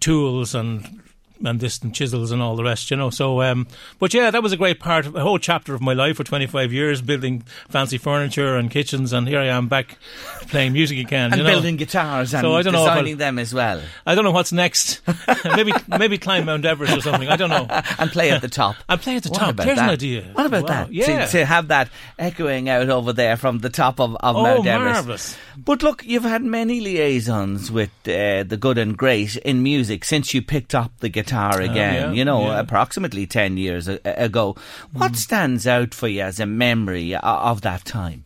[0.00, 1.02] tools and
[1.44, 3.10] and this and chisels and all the rest, you know.
[3.10, 3.66] So, um,
[3.98, 6.24] but yeah, that was a great part, of, a whole chapter of my life for
[6.24, 9.98] 25 years, building fancy furniture and kitchens, and here I am back
[10.48, 11.32] playing music again.
[11.32, 11.50] and you know.
[11.50, 13.80] building guitars and So I don't know designing them as well.
[14.06, 15.00] I don't know what's next.
[15.44, 17.28] maybe maybe climb Mount Everest or something.
[17.28, 17.66] I don't know.
[17.98, 18.76] And play at the top.
[18.88, 19.50] And play at the What top.
[19.50, 19.84] about There's that?
[19.84, 20.22] an idea.
[20.32, 20.92] What about Wow, that?
[20.92, 21.26] Yeah.
[21.26, 24.66] To, to have that echoing out over there from the top of, of oh, Mount
[24.66, 24.94] Everest.
[24.94, 25.36] marvellous.
[25.56, 30.32] But look, you've had many liaisons with uh, the good and great in music since
[30.34, 31.29] you picked up the guitar
[31.60, 32.60] again, yeah, you know, yeah.
[32.60, 34.56] approximately 10 years a- ago.
[34.92, 38.24] What stands out for you as a memory o- of that time?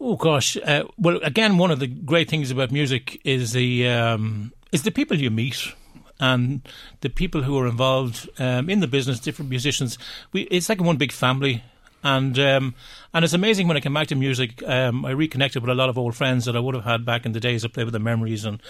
[0.00, 0.56] Oh gosh.
[0.56, 4.90] Uh, well, again, one of the great things about music is the um, is the
[4.90, 5.72] people you meet.
[6.20, 6.62] And
[7.00, 9.98] the people who are involved um, in the business, different musicians,
[10.32, 11.64] we, it's like one big family.
[12.04, 12.74] And um,
[13.14, 14.62] and it's amazing when I came back to music.
[14.62, 17.24] Um, I reconnected with a lot of old friends that I would have had back
[17.24, 17.64] in the days.
[17.64, 18.60] I play with the memories and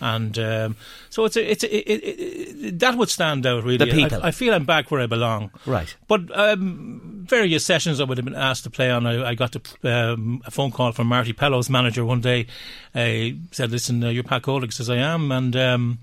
[0.00, 0.76] and um,
[1.10, 2.20] so it's a, it's a, it, it,
[2.66, 3.76] it, that would stand out really.
[3.76, 4.22] The people.
[4.22, 5.50] I, I, feel I'm back where I belong.
[5.66, 5.94] Right.
[6.08, 9.06] But um, various sessions I would have been asked to play on.
[9.06, 12.46] I, I got to, um, a phone call from Marty Pellow's manager one day.
[12.94, 15.98] He said, "Listen, uh, you're Pat Coldrick." Says I am, and um,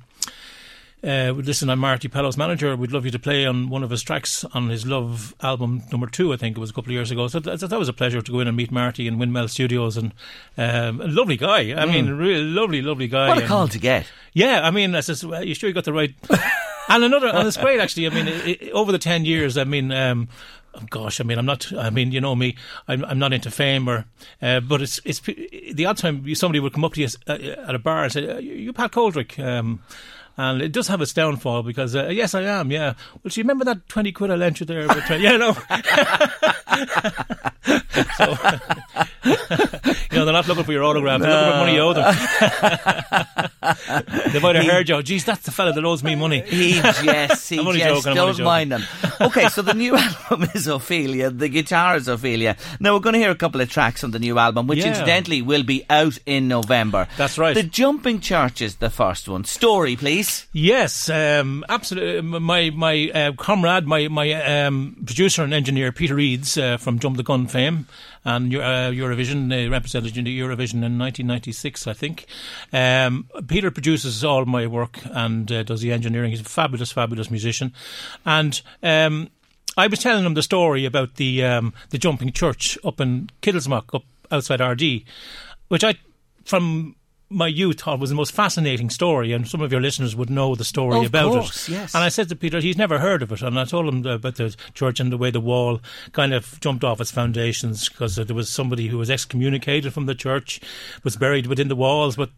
[1.04, 2.76] uh, listen, I'm Marty Pellow's manager.
[2.76, 6.08] We'd love you to play on one of his tracks on his Love album number
[6.08, 7.28] two, I think it was a couple of years ago.
[7.28, 9.96] So that, that was a pleasure to go in and meet Marty in Windmill Studios.
[9.96, 10.14] And
[10.58, 11.60] um, a lovely guy.
[11.60, 11.92] I mm.
[11.92, 13.28] mean, really lovely, lovely guy.
[13.28, 14.08] What a call to get.
[14.34, 16.16] Yeah, I mean, I says, well, you sure you got the right.
[16.90, 18.08] and another, and it's great actually.
[18.08, 20.30] I mean, it, it, over the 10 years, I mean, um,
[20.74, 21.72] oh gosh, I mean, I'm not.
[21.74, 22.56] I mean, you know me.
[22.88, 24.06] I'm, I'm not into fame, or
[24.42, 27.76] uh, but it's it's the odd time somebody would come up to you uh, at
[27.76, 29.82] a bar and say, "You Pat Coldrick." Um,
[30.38, 32.71] and it does have its downfall because uh, yes, I am.
[32.71, 32.93] Yeah.
[33.13, 34.88] Well, do you remember that twenty quid I lent you there?
[34.88, 35.54] But, uh, yeah, no.
[38.17, 38.38] so,
[39.26, 41.21] you know, they're not looking for your autograph.
[41.21, 42.15] They're looking for money you owe them.
[44.32, 45.02] they might have he, heard you.
[45.02, 46.41] Geez, that's the fella that owes me money.
[46.41, 48.84] He yes, he joking, don't mind them.
[49.19, 51.32] Okay, so the new album is Ophelia.
[51.32, 52.58] The guitar is Ophelia.
[52.80, 54.89] Now we're going to hear a couple of tracks on the new album, which yeah.
[54.89, 57.08] incidentally will be out in November.
[57.17, 57.56] That's right.
[57.56, 59.43] The Jumping Church is the first one.
[59.43, 60.27] Story, please.
[60.54, 62.22] Yes, um, absolutely.
[62.22, 64.34] My my uh, comrade, my my
[64.66, 67.88] um, producer and engineer Peter Eades uh, from Jump the Gun fame
[68.24, 69.50] and uh, Eurovision.
[69.50, 72.26] They represented Eurovision in 1996, I think.
[72.74, 76.32] Um, Peter produces all my work and uh, does the engineering.
[76.32, 77.74] He's a fabulous, fabulous musician.
[78.26, 79.30] And um,
[79.78, 83.94] I was telling him the story about the um, the jumping church up in Kildemock,
[83.94, 85.06] up outside Ardee,
[85.68, 85.96] which I,
[86.46, 86.96] from
[87.30, 90.56] my youth thought was the most fascinating story, and some of your listeners would know
[90.56, 91.74] the story oh, about course, it.
[91.74, 91.94] Yes.
[91.94, 94.36] And I said to Peter, he's never heard of it, and I told him about
[94.36, 95.82] the church and the way the wall
[96.13, 100.16] kind of jumped off its foundations because there was somebody who was excommunicated from the
[100.16, 100.62] church,
[101.04, 102.30] was buried within the walls, but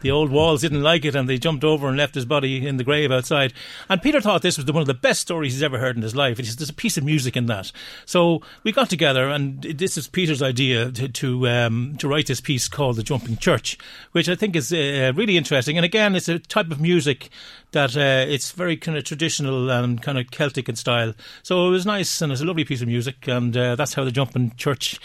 [0.00, 2.78] the old walls didn't like it, and they jumped over and left his body in
[2.78, 3.52] the grave outside.
[3.88, 6.16] And Peter thought this was one of the best stories he's ever heard in his
[6.16, 6.38] life.
[6.38, 7.70] He said, "There's a piece of music in that."
[8.06, 12.40] So we got together, and this is Peter's idea to to, um, to write this
[12.40, 13.78] piece called "The Jumping Church,"
[14.10, 14.72] which I think is.
[14.72, 15.76] Uh, really interesting.
[15.76, 17.28] And again, it's a type of music
[17.72, 21.14] that uh, it's very kind of traditional and kind of Celtic in style.
[21.42, 24.04] So it was nice and it's a lovely piece of music, and uh, that's how
[24.04, 25.00] the Jumping Church.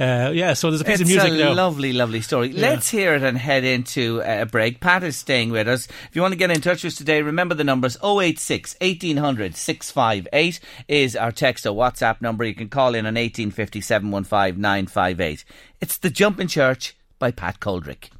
[0.00, 1.52] Uh, yeah, so there's a piece it's of music a now.
[1.52, 2.48] lovely, lovely story.
[2.48, 2.60] Yeah.
[2.60, 4.80] Let's hear it and head into a break.
[4.80, 5.86] Pat is staying with us.
[5.86, 9.56] If you want to get in touch with us today, remember the numbers 086 1800
[9.56, 12.44] 658 is our text or WhatsApp number.
[12.44, 15.44] You can call in on 1850 715 958.
[15.80, 18.10] It's The Jumping Church by Pat Coldrick.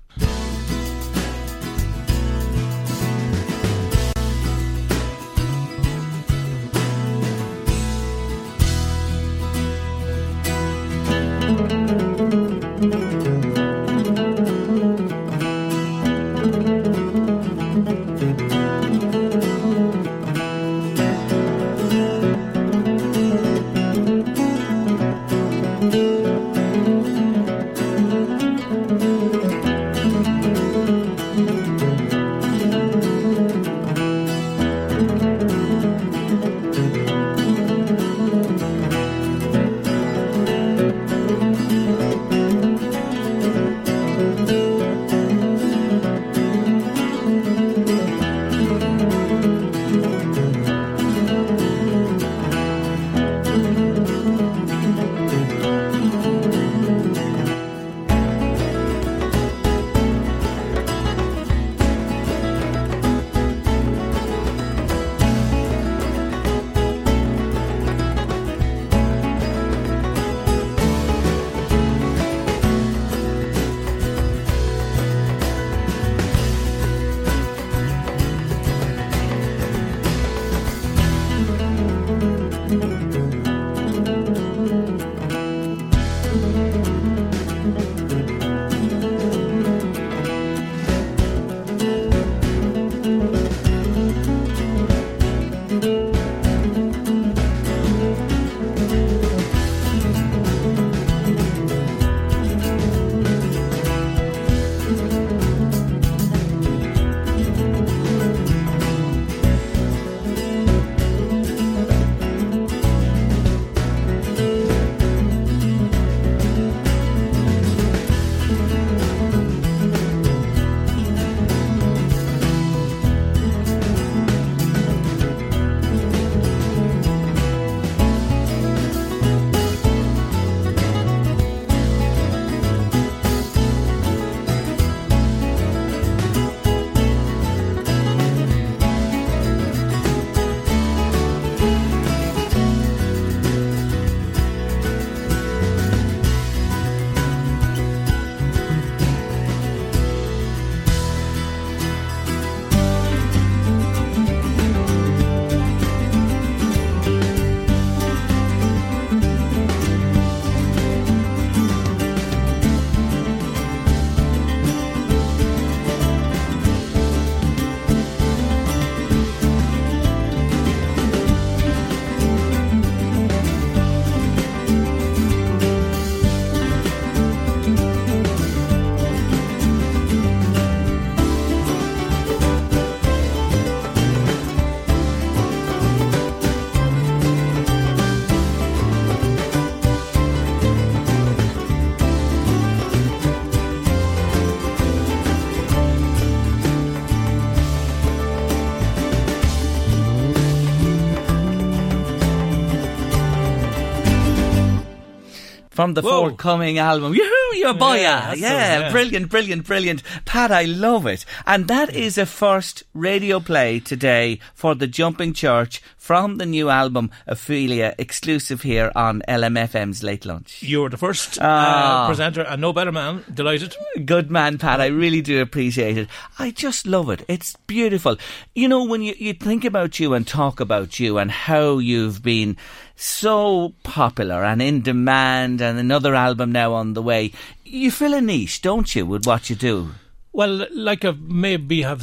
[205.87, 206.23] From the Whoa.
[206.31, 207.15] forthcoming album.
[207.15, 208.01] Yoo-hoo, your boy!
[208.01, 208.91] Yeah, Yeah, yeah.
[208.91, 210.03] brilliant, brilliant, brilliant.
[210.25, 211.25] Pat, I love it.
[211.49, 216.69] And that is a first radio play today for the Jumping Church from the new
[216.71, 220.61] album Ophelia, exclusive here on LMFM's Late Lunch.
[220.63, 222.03] You're the first Ah.
[222.03, 223.23] uh, presenter and no better man.
[223.33, 223.77] Delighted.
[224.05, 224.81] Good man, Pat.
[224.81, 226.09] I really do appreciate it.
[226.37, 227.25] I just love it.
[227.29, 228.17] It's beautiful.
[228.57, 232.25] You know, when you, you think about you and talk about you and how you've
[232.25, 232.57] been
[232.97, 237.31] so popular and in demand and another album now on the way,
[237.65, 239.91] you fill a niche, don't you, with what you do?
[240.37, 242.03] Well, like I maybe have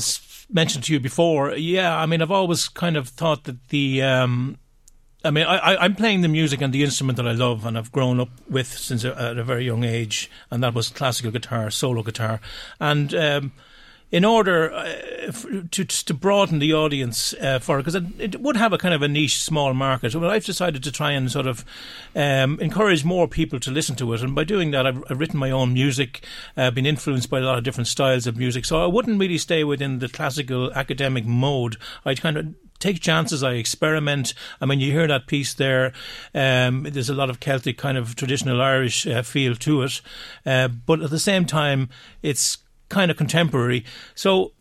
[0.49, 1.95] mentioned to you before, yeah.
[1.95, 4.01] I mean, I've always kind of thought that the.
[4.01, 4.57] Um,
[5.23, 7.91] I mean, I, I'm playing the music and the instrument that I love and I've
[7.91, 11.69] grown up with since a, at a very young age, and that was classical guitar,
[11.69, 12.41] solo guitar,
[12.79, 13.13] and.
[13.13, 13.51] Um,
[14.13, 14.93] in order uh,
[15.71, 18.93] to to broaden the audience uh, for it, because it, it would have a kind
[18.93, 20.13] of a niche, small market.
[20.13, 21.65] Well, I've decided to try and sort of
[22.15, 25.39] um, encourage more people to listen to it, and by doing that, I've, I've written
[25.39, 26.23] my own music,
[26.55, 28.65] uh, been influenced by a lot of different styles of music.
[28.65, 31.77] So I wouldn't really stay within the classical academic mode.
[32.05, 33.41] I'd kind of take chances.
[33.41, 34.35] I experiment.
[34.61, 35.91] I mean, you hear that piece there.
[36.35, 40.01] Um, there's a lot of Celtic kind of traditional Irish uh, feel to it,
[40.45, 41.89] uh, but at the same time,
[42.21, 42.59] it's
[42.93, 43.83] kind of contemporary.
[44.15, 44.53] So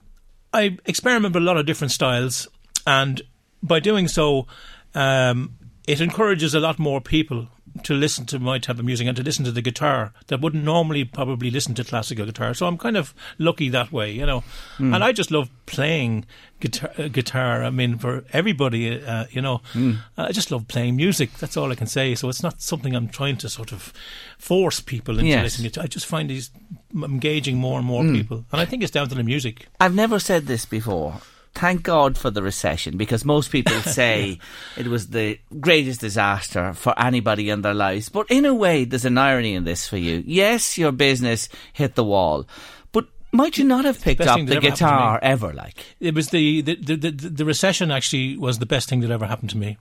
[0.53, 2.49] I experiment with a lot of different styles,
[2.87, 3.23] and
[3.63, 4.47] by doing so,
[4.95, 5.55] um,
[5.87, 7.49] it encourages a lot more people
[7.85, 10.65] to listen to my type of music and to listen to the guitar that wouldn't
[10.65, 12.53] normally probably listen to classical guitar.
[12.55, 14.41] So I'm kind of lucky that way, you know.
[14.77, 14.93] Hmm.
[14.95, 16.27] And I just love playing
[16.61, 16.91] guitar.
[16.99, 17.65] Uh, guitar.
[17.65, 19.93] I mean, for everybody, uh, you know, Hmm.
[20.19, 21.33] I just love playing music.
[21.39, 22.15] That's all I can say.
[22.15, 23.93] So it's not something I'm trying to sort of
[24.39, 25.43] force people into Yes.
[25.45, 25.83] listening to.
[25.83, 26.51] I just find these
[26.95, 29.69] engaging more and more people, and I think it's down to the music.
[29.81, 31.21] I've never said this before.
[31.55, 34.39] Thank God for the recession because most people say
[34.77, 38.09] it was the greatest disaster for anybody in their lives.
[38.09, 40.23] But in a way, there's an irony in this for you.
[40.27, 42.47] Yes, your business hit the wall,
[42.91, 44.71] but might you not have picked best up the ever happened to me.
[44.71, 45.53] guitar ever?
[45.53, 49.11] Like, It was the the, the, the the recession actually was the best thing that
[49.11, 49.77] ever happened to me.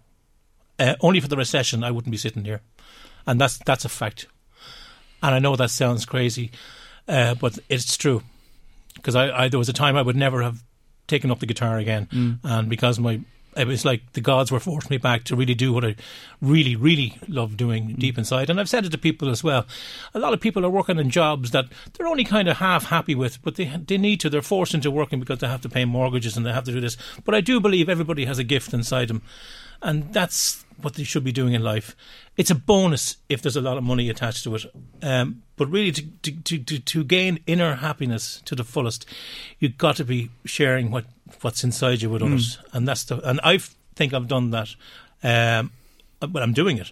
[0.77, 2.61] Uh, only for the recession, I wouldn't be sitting here,
[3.25, 4.27] and that's that's a fact.
[5.23, 6.51] And I know that sounds crazy,
[7.07, 8.23] uh, but it's true.
[8.95, 10.63] Because I, I there was a time I would never have
[11.11, 12.39] taken up the guitar again, Mm.
[12.43, 13.19] and because my
[13.57, 15.95] it was like the gods were forcing me back to really do what I
[16.41, 18.49] really, really love doing deep inside.
[18.49, 19.65] And I've said it to people as well.
[20.13, 23.13] A lot of people are working in jobs that they're only kind of half happy
[23.13, 24.29] with, but they they need to.
[24.29, 26.79] They're forced into working because they have to pay mortgages and they have to do
[26.79, 26.95] this.
[27.25, 29.21] But I do believe everybody has a gift inside them,
[29.81, 31.95] and that's what they should be doing in life.
[32.37, 34.65] It's a bonus if there's a lot of money attached to it.
[35.01, 39.05] Um, but really, to, to, to, to, gain inner happiness to the fullest,
[39.59, 41.05] you've got to be sharing what,
[41.41, 43.17] what's inside you with others, and that's the.
[43.27, 43.59] And I
[43.95, 44.75] think I've done that,
[45.23, 45.71] um,
[46.19, 46.91] but I'm doing it,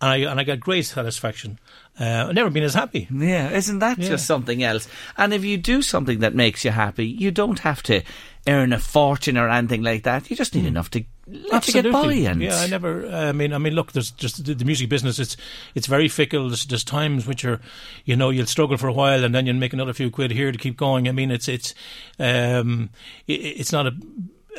[0.00, 1.58] and I and I got great satisfaction.
[1.98, 3.06] Uh, I've never been as happy.
[3.10, 4.08] yeah, isn't that Yeah.
[4.08, 4.88] just something else?
[5.18, 8.02] And if you do something that makes you happy, you don't have to
[8.46, 10.30] earn a fortune or anything like that.
[10.30, 12.00] You just need enough to let you get by.
[12.40, 13.06] Yeah, I never.
[13.08, 15.18] I mean, I mean, look, there's just the, the music business.
[15.18, 15.36] It's
[15.74, 16.48] it's very fickle.
[16.48, 17.60] There's, there's times which are,
[18.04, 20.52] you know, you'll struggle for a while and then you'll make another few quid here
[20.52, 21.08] to keep going.
[21.08, 21.74] I mean, it's it's
[22.18, 22.90] um,
[23.26, 23.92] it, it's not a.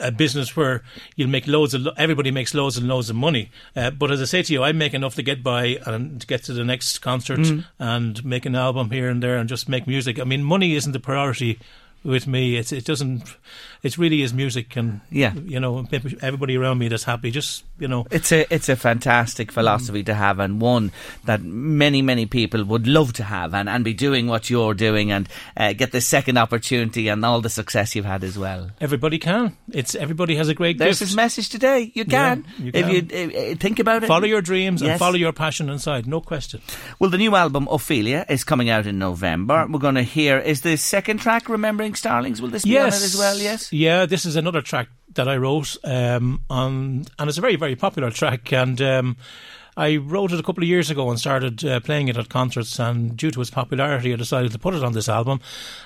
[0.01, 0.83] A business where
[1.17, 4.25] you'll make loads of everybody makes loads and loads of money, uh, but as I
[4.25, 6.99] say to you, I make enough to get by and to get to the next
[6.99, 7.65] concert Mm.
[7.77, 10.17] and make an album here and there and just make music.
[10.17, 11.59] I mean, money isn't the priority
[12.05, 12.55] with me.
[12.55, 13.35] It's it doesn't.
[13.83, 15.33] It really is music and Yeah.
[15.33, 15.87] you know
[16.21, 17.31] everybody around me that's happy.
[17.31, 20.91] Just you know It's a it's a fantastic philosophy to have and one
[21.25, 25.11] that many many people would love to have and, and be doing what you're doing
[25.11, 25.27] and
[25.57, 28.69] uh, get the second opportunity and all the success you've had as well.
[28.79, 29.57] Everybody can.
[29.71, 31.09] It's everybody has a great There's gift.
[31.09, 31.91] his message today.
[31.95, 34.07] You Yeah, can if you uh, uh, think about it.
[34.07, 36.05] follow your dreams and follow your passion inside.
[36.05, 36.61] No question.
[36.99, 39.65] Well, the new album Ophelia is coming out in November.
[39.67, 42.41] We're going to hear is the second track Remembering Starlings.
[42.43, 43.37] Will this be on it as well?
[43.39, 43.70] Yes.
[43.71, 47.75] Yeah, this is another track that I wrote um, on, and it's a very very
[47.75, 48.51] popular track.
[48.51, 49.17] And um,
[49.77, 52.77] I wrote it a couple of years ago and started uh, playing it at concerts.
[52.79, 55.39] And due to its popularity, I decided to put it on this album.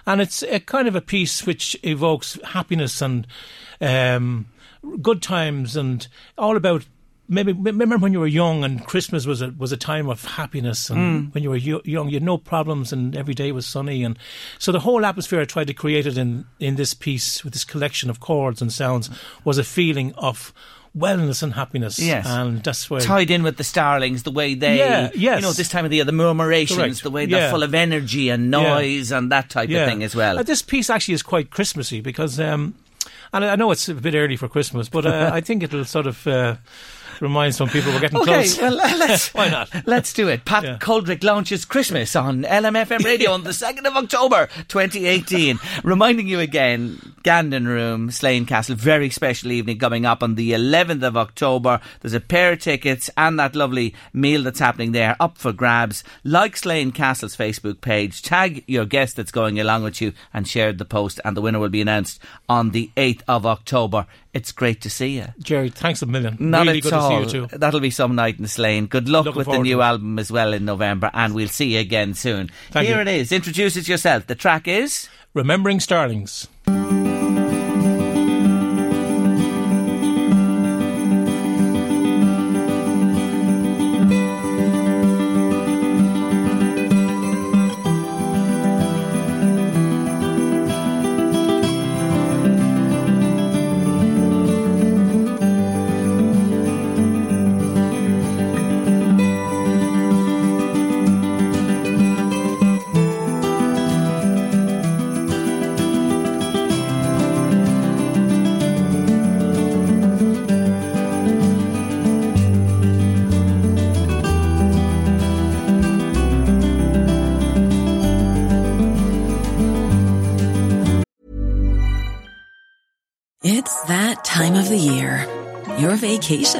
[0.06, 3.28] And it's a kind of a piece which evokes happiness and
[3.80, 4.48] um,
[5.02, 6.08] good times and
[6.38, 6.86] all about.
[7.28, 10.90] Maybe remember when you were young and Christmas was a was a time of happiness,
[10.92, 14.04] and when you were yo- young, you had no problems, and every day was sunny,
[14.04, 14.18] and
[14.60, 17.64] so the whole atmosphere I tried to create it in in this piece with this
[17.64, 19.10] collection of chords and sounds
[19.44, 20.54] was a feeling of
[20.96, 22.00] wellness and happiness.
[22.00, 22.26] Yes.
[22.28, 25.42] and that's why Tied in with the starlings, the way they, Yeah, yes.
[25.42, 27.04] you know, this time of the year, the murmurations, Correct.
[27.04, 27.52] the way they're Yeah.
[27.52, 30.40] full of energy and noise and that type of thing as well.
[30.40, 32.76] Uh, this piece actually is quite Christmassy because, um,
[33.34, 35.84] and I I know it's a bit early for Christmas, but uh, I think it'll
[35.86, 36.26] sort of.
[36.28, 36.56] Uh,
[37.22, 38.60] Remind some people we're getting Okay, close.
[38.62, 39.70] well, uh, let's Why not?
[39.88, 40.46] Let's do it.
[40.46, 40.78] Pat Yeah.
[40.78, 45.60] Coldrick launches Christmas on LMFM radio on the 2nd of October 2018.
[45.84, 51.04] Reminding you again, Gandon Room, Slane Castle, very special evening coming up on the 11th
[51.04, 51.80] of October.
[52.02, 56.04] There's a pair of tickets and that lovely meal that's happening there up for grabs.
[56.24, 60.74] Like Slane Castle's Facebook page, tag your guest that's going along with you and share
[60.74, 64.06] the post and the winner will be announced on the 8th of October.
[64.36, 65.28] It's great to see you.
[65.40, 66.36] Jerry, thanks a million.
[66.42, 67.10] Not really at good all.
[67.24, 67.58] to see you too.
[67.58, 68.88] That'll be some night in the Slane.
[68.88, 71.80] Good luck Looking with the new album as well in November, and we'll see you
[71.80, 72.52] again soon.
[72.72, 73.02] Thank Here you.
[73.04, 73.32] it is.
[73.32, 74.28] Introduces yourself.
[74.28, 75.08] The track is.
[75.34, 76.50] Remembering Starlings.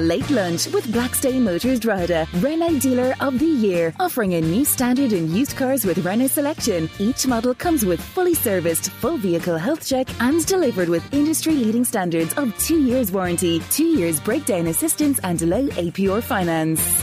[0.00, 5.12] Late Lunch with Blackstone Motors Drogheda, Renault Dealer of the Year, offering a new standard
[5.12, 6.88] in used cars with Renault selection.
[6.98, 11.84] Each model comes with fully serviced, full vehicle health check and delivered with industry leading
[11.84, 16.99] standards of two years warranty, two years breakdown assistance and low APR finance.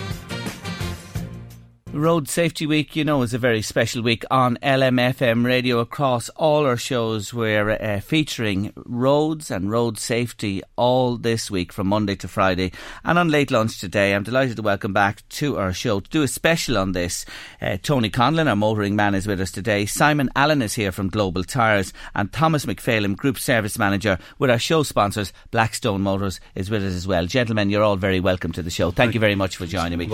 [1.97, 6.63] Road Safety Week, you know, is a very special week on LMFM radio across all
[6.63, 7.33] our shows.
[7.33, 12.71] We're uh, featuring roads and road safety all this week from Monday to Friday.
[13.03, 16.21] And on late lunch today, I'm delighted to welcome back to our show to do
[16.21, 17.25] a special on this.
[17.59, 19.87] Uh, Tony Conlon, our motoring man, is with us today.
[19.87, 24.59] Simon Allen is here from Global Tyres, and Thomas McPhailim, Group Service Manager with our
[24.59, 27.25] show sponsors, Blackstone Motors, is with us as well.
[27.25, 28.91] Gentlemen, you're all very welcome to the show.
[28.91, 30.07] Thank you very much for joining me.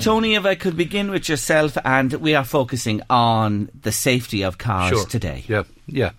[0.00, 4.58] Tony, if I could begin with yourself, and we are focusing on the safety of
[4.58, 5.06] cars Sure.
[5.06, 5.44] today.
[5.48, 6.10] Yeah, yeah.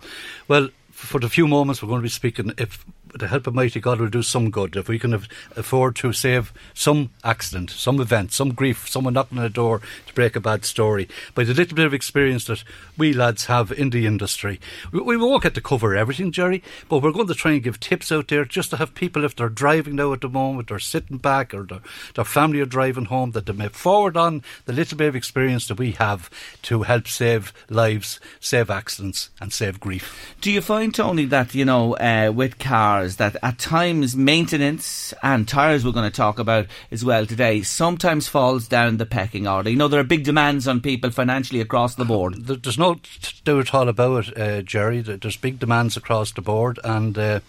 [0.48, 2.84] Well, for the few moments we're going to be speaking, if
[3.14, 6.12] the help of mighty God will do some good, if we can af- afford to
[6.12, 10.40] save some accident, some event, some grief, someone knocking on a door to break a
[10.40, 12.64] bad story, by the little bit of experience that
[12.96, 14.60] we lads have in the industry.
[14.92, 17.80] We, we won't get to cover everything, Jerry, but we're going to try and give
[17.80, 20.78] tips out there just to have people, if they're driving now at the moment, or
[20.78, 21.80] sitting back, or their,
[22.14, 25.68] their family are driving home, that they may forward on the little bit of experience
[25.68, 26.30] that we have
[26.62, 30.34] to help save lives, save accidents, and save grief.
[30.40, 35.48] Do you find, Tony, that, you know, uh, with cars, that at times maintenance and
[35.48, 39.70] tyres we're going to talk about as well today sometimes falls down the pecking order?
[39.70, 42.34] You know, there are big demands on people financially across the board.
[42.46, 43.00] There's no
[43.44, 45.00] doubt at all about it, uh, Jerry.
[45.00, 47.40] There's big demands across the board, and uh,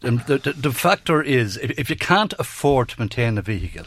[0.00, 3.86] the, the, the factor is if, if you can't afford to maintain a vehicle,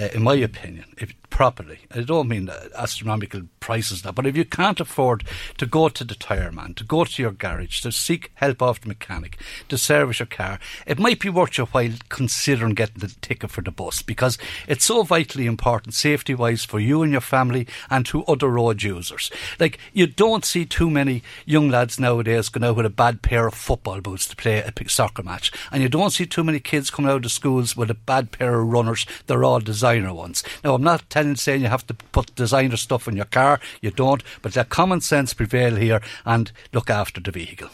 [0.00, 4.44] uh, in my opinion, if properly, I don't mean astronomical prices now, but if you
[4.44, 5.24] can't afford
[5.58, 8.80] to go to the tyre man, to go to your garage, to seek help off
[8.80, 13.14] the mechanic, to service your car, it might be worth your while considering getting the
[13.20, 17.20] ticket for the bus because it's so vitally important, safety wise, for you and your
[17.20, 19.30] family and to other road users.
[19.60, 23.46] Like, you don't see too many young lads nowadays going out with a bad pair
[23.46, 26.90] of football boots to play a soccer match, and you don't see too many kids
[26.90, 29.06] coming out of schools with a bad pair of runners.
[29.26, 30.42] They're all designer ones.
[30.64, 33.58] Now, I'm not telling saying you have to put designer stuff in your car.
[33.80, 37.68] You don't, but let common sense prevail here and look after the vehicle.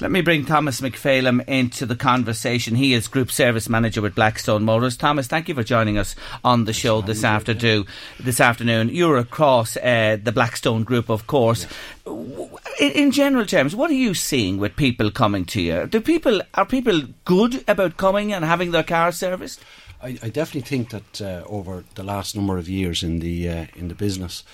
[0.00, 2.74] Let me bring Thomas McPhailim into the conversation.
[2.74, 4.96] He is Group Service Manager with Blackstone Motors.
[4.98, 6.14] Thomas, thank you for joining us
[6.44, 7.86] on the show this afternoon.
[8.20, 11.66] This afternoon, you're across uh, the Blackstone Group, of course.
[12.04, 15.86] W- In, in general terms, what are you seeing with people coming to you?
[15.86, 19.60] Do people are people good about coming and having their car serviced?
[20.02, 23.66] I, I definitely think that uh, over the last number of years in the uh,
[23.76, 24.44] in the business,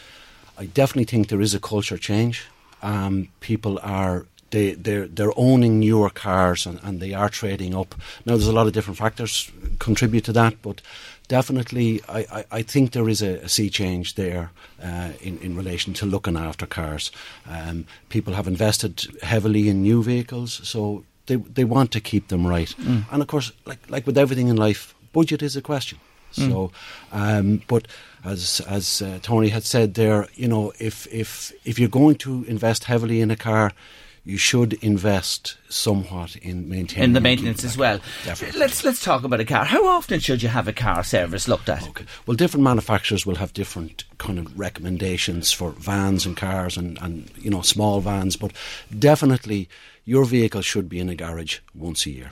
[0.59, 2.47] I definitely think there is a culture change.
[2.83, 7.95] Um, people are they they're they're owning newer cars and, and they are trading up.
[8.25, 10.81] Now there's a lot of different factors contribute to that, but
[11.29, 14.51] definitely I, I, I think there is a, a sea change there
[14.83, 17.11] uh, in in relation to looking after cars.
[17.47, 22.47] Um, people have invested heavily in new vehicles, so they they want to keep them
[22.47, 22.75] right.
[22.79, 23.05] Mm.
[23.11, 25.99] And of course, like like with everything in life, budget is a question.
[26.35, 26.51] Mm.
[26.51, 26.73] So,
[27.13, 27.89] um, but
[28.25, 32.45] as as uh, Tony had said there, you know, if if if you're going to
[32.45, 33.73] invest heavily in a car,
[34.25, 37.99] you should invest somewhat in maintaining in the maintenance as well.
[38.25, 38.61] Definitely.
[38.61, 39.65] Let's let's talk about a car.
[39.65, 41.89] How often should you have a car service looked at?
[41.89, 42.05] Okay.
[42.27, 47.31] Well, different manufacturers will have different kind of recommendations for vans and cars and, and
[47.39, 48.53] you know small vans, but
[48.99, 49.69] definitely
[50.05, 52.31] your vehicle should be in a garage once a year.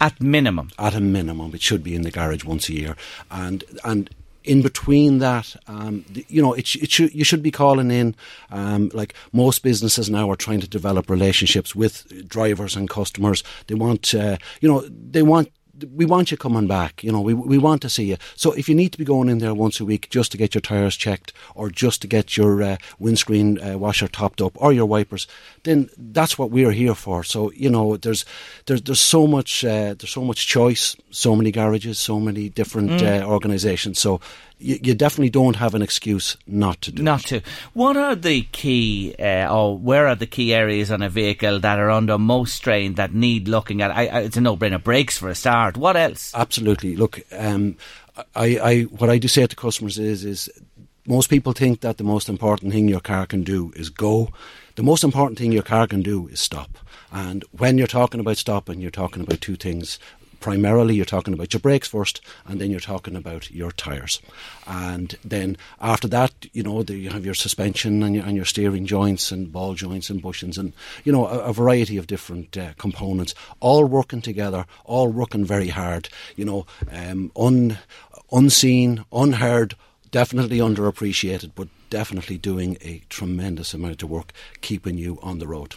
[0.00, 0.70] At minimum.
[0.78, 2.96] At a minimum, it should be in the garage once a year,
[3.30, 4.10] and and.
[4.46, 8.14] In between that, um, you know, it, it should you should be calling in.
[8.50, 13.42] Um, like most businesses now are trying to develop relationships with drivers and customers.
[13.68, 15.48] They want, uh, you know, they want
[15.94, 17.02] we want you coming back.
[17.04, 18.16] You know, we we want to see you.
[18.36, 20.54] So if you need to be going in there once a week just to get
[20.54, 24.72] your tyres checked, or just to get your uh, windscreen uh, washer topped up, or
[24.72, 25.26] your wipers,
[25.62, 27.24] then that's what we're here for.
[27.24, 28.24] So you know, there's
[28.66, 32.84] there's there's so much uh, there's so much choice, so many garages, so many different
[32.84, 33.22] Mm.
[33.22, 33.98] uh, organisations.
[33.98, 34.20] So
[34.58, 37.40] you, you definitely don't have an excuse not to do Not to.
[37.72, 41.78] What are the key, uh, or where are the key areas on a vehicle that
[41.78, 43.90] are under most strain that need looking at?
[43.90, 44.82] I, I, it's a no-brainer.
[44.82, 45.76] Brakes for a start.
[45.76, 46.32] What else?
[46.34, 46.96] Absolutely.
[46.96, 47.76] Look, um,
[48.34, 50.50] I, I, what I do say to customers is, is
[51.06, 54.30] most people think that the most important thing your car can do is go.
[54.76, 56.78] The most important thing your car can do is stop.
[57.12, 59.98] And when you're talking about stopping, you're talking about two things
[60.44, 64.20] primarily you're talking about your brakes first, and then you're talking about your tyres.
[64.66, 68.44] And then after that, you know, the, you have your suspension and your, and your,
[68.44, 72.58] steering joints and ball joints and bushings and, you know, a, a variety of different
[72.58, 77.78] uh, components, all working together, all working very hard, you know, um, un,
[78.30, 79.74] unseen, unheard,
[80.10, 84.30] definitely underappreciated, but definitely doing a tremendous amount of work
[84.60, 85.76] keeping you on the road.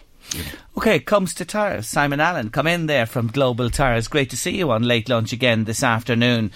[0.77, 1.87] Okay, comes to tyres.
[1.87, 4.07] Simon Allen, come in there from Global Tyres.
[4.07, 6.51] Great to see you on late lunch again this afternoon.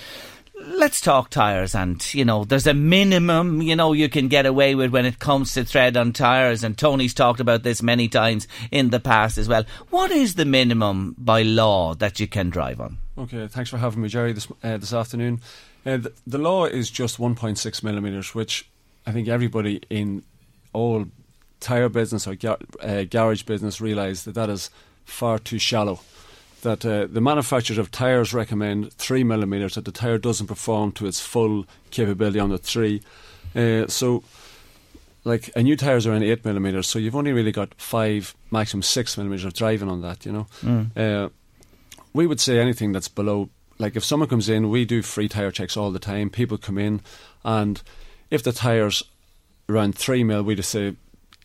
[0.63, 4.76] Let's talk tyres, and you know, there's a minimum you know you can get away
[4.76, 8.47] with when it comes to tread on tyres, and Tony's talked about this many times
[8.69, 9.63] in the past as well.
[9.89, 12.99] What is the minimum by law that you can drive on?
[13.17, 15.41] Okay, thanks for having me, Jerry, this uh, this afternoon.
[15.84, 18.69] Uh, the, the law is just 1.6 millimeters, which
[19.07, 20.24] I think everybody in
[20.74, 21.05] all
[21.62, 24.70] tyre business or gar- uh, garage business realise that that is
[25.05, 25.99] far too shallow.
[26.64, 31.07] That uh, the manufacturers of tyres recommend three millimeters, that the tyre doesn't perform to
[31.07, 33.01] its full capability on the three.
[33.55, 34.24] Uh, so,
[35.24, 38.82] like a new tyres are in eight millimeters, so you've only really got five, maximum
[38.84, 40.26] six millimeters of driving on that.
[40.26, 40.97] You know, Mm.
[40.97, 41.30] uh,
[42.14, 43.49] we would say anything that's below.
[43.80, 46.30] Like if someone comes in, we do free tyre checks all the time.
[46.30, 47.01] People come in,
[47.43, 47.82] and
[48.30, 49.01] if the tyres
[49.68, 50.95] around three mil, we just say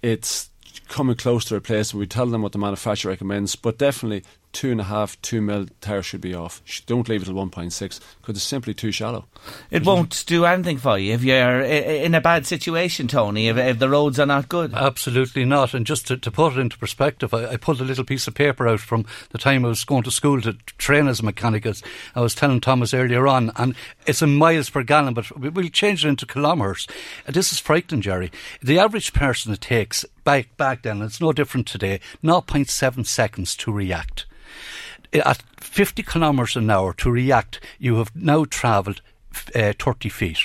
[0.07, 0.51] it's
[0.89, 4.23] coming close to a place where We tell them what the manufacturer recommends, but definitely
[4.57, 6.63] two and a half, two mil tyre should be off.
[6.87, 9.27] Don't leave it at 1.6 because it's simply too shallow.
[9.71, 13.49] It won't do anything for you if you're i- i- in a bad situation, Tony.
[13.49, 14.73] If, if the roads are not good.
[14.73, 15.75] Absolutely not.
[15.75, 18.35] And just to, to put it into perspective, I, I pulled a little piece of
[18.35, 21.67] paper out from the time I was going to school to train as a mechanic.
[21.67, 21.83] As
[22.15, 23.75] I was telling Thomas earlier on, and
[24.07, 26.87] it's in miles per gallon, but we- we'll change it into kilometres.
[27.29, 28.33] Uh, this is frightening, Jerry.
[28.63, 33.55] The average person it takes back back then, and it's no different today, 0.7 seconds
[33.57, 34.25] to react.
[35.25, 39.01] At 50 kilometres an hour to react, you have now travelled
[39.55, 40.39] uh, 30 feet.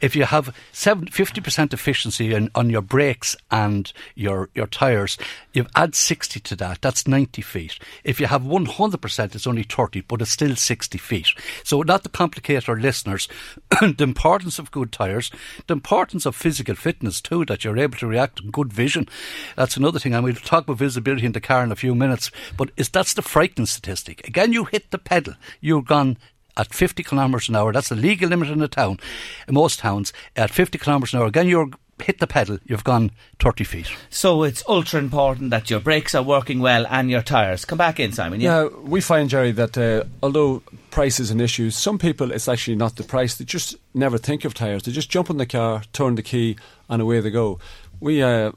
[0.00, 5.18] If you have 7, 50% efficiency in, on your brakes and your, your tyres,
[5.52, 7.78] you add 60 to that, that's 90 feet.
[8.04, 11.28] If you have 100%, it's only 30, but it's still 60 feet.
[11.64, 13.28] So not to complicate our listeners,
[13.80, 15.30] the importance of good tyres,
[15.66, 19.08] the importance of physical fitness too, that you're able to react good vision.
[19.56, 22.30] That's another thing, and we'll talk about visibility in the car in a few minutes,
[22.56, 24.26] but is that's the frightening statistic.
[24.26, 26.16] Again, you hit the pedal, you're gone
[26.56, 27.72] at 50 kilometres an hour.
[27.72, 28.98] That's the legal limit in the town,
[29.46, 30.12] in most towns.
[30.36, 31.70] At 50 kilometres an hour, again, you're
[32.02, 33.90] hit the pedal, you've gone 30 feet.
[34.10, 37.64] So it's ultra important that your brakes are working well and your tyres.
[37.64, 38.40] Come back in, Simon.
[38.40, 38.62] Yeah.
[38.62, 42.76] Yeah, we find, Jerry, that uh, although price is an issue, some people it's actually
[42.76, 43.34] not the price.
[43.34, 44.84] They just never think of tyres.
[44.84, 46.56] They just jump in the car, turn the key,
[46.88, 47.58] and away they go.
[48.00, 48.52] We uh,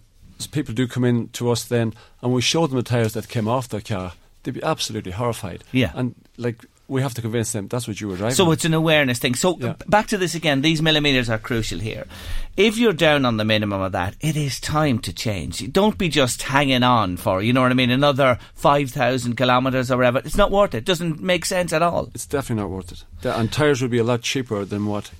[0.51, 3.47] people do come in to us then, and we show them the tyres that came
[3.47, 4.13] off their car.
[4.43, 5.63] They'd be absolutely horrified.
[5.71, 5.91] Yeah.
[5.93, 8.35] and like we have to convince them that's what you were driving.
[8.35, 9.33] So it's an awareness thing.
[9.35, 9.73] So Yeah.
[9.87, 10.61] back to this again.
[10.61, 12.05] These millimeters are crucial here.
[12.57, 15.71] If you're down on the minimum of that, it is time to change.
[15.71, 19.97] Don't be just hanging on for, you know what I mean, another 5,000 kilometres or
[19.97, 20.19] whatever.
[20.19, 20.85] It's not worth it.
[20.85, 22.09] Doesn't make sense at all.
[22.13, 23.03] It's definitely not worth it.
[23.21, 25.11] The- and tyres would be a lot cheaper than what.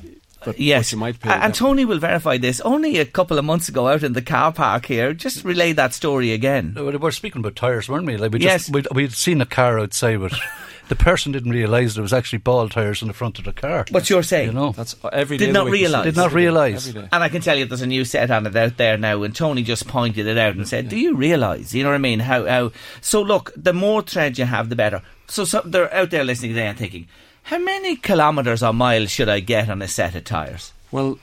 [0.44, 1.30] But Yes, what you might pay.
[1.30, 1.50] And yeah.
[1.52, 2.60] Tony will verify this.
[2.62, 5.94] Only a couple of months ago, out in the car park here, just relay that
[5.94, 6.74] story again.
[6.76, 8.18] We We're speaking about tyres, weren't we?
[8.18, 8.62] Like we Yes.
[8.64, 10.34] just, we'd, we'd seen a car outside, but
[10.92, 13.86] the person didn't realise there was actually ball tyres in the front of the car.
[13.92, 14.48] What you're saying?
[14.48, 16.04] You know, That's every Did not the week you see realise.
[16.04, 16.94] Did not realise.
[16.94, 19.34] And I can tell you there's a new set on it out there now, and
[19.34, 21.74] Tony just pointed it out and said, Do you realise?
[21.74, 22.20] You know what I mean?
[22.20, 22.72] How, how.
[23.00, 25.02] So, look, the more tread you have, the better.
[25.30, 27.08] So, so they're out there listening today and thinking,
[27.44, 30.74] How many kilometres or miles should I get on a set of tyres?
[30.92, 31.20] Well,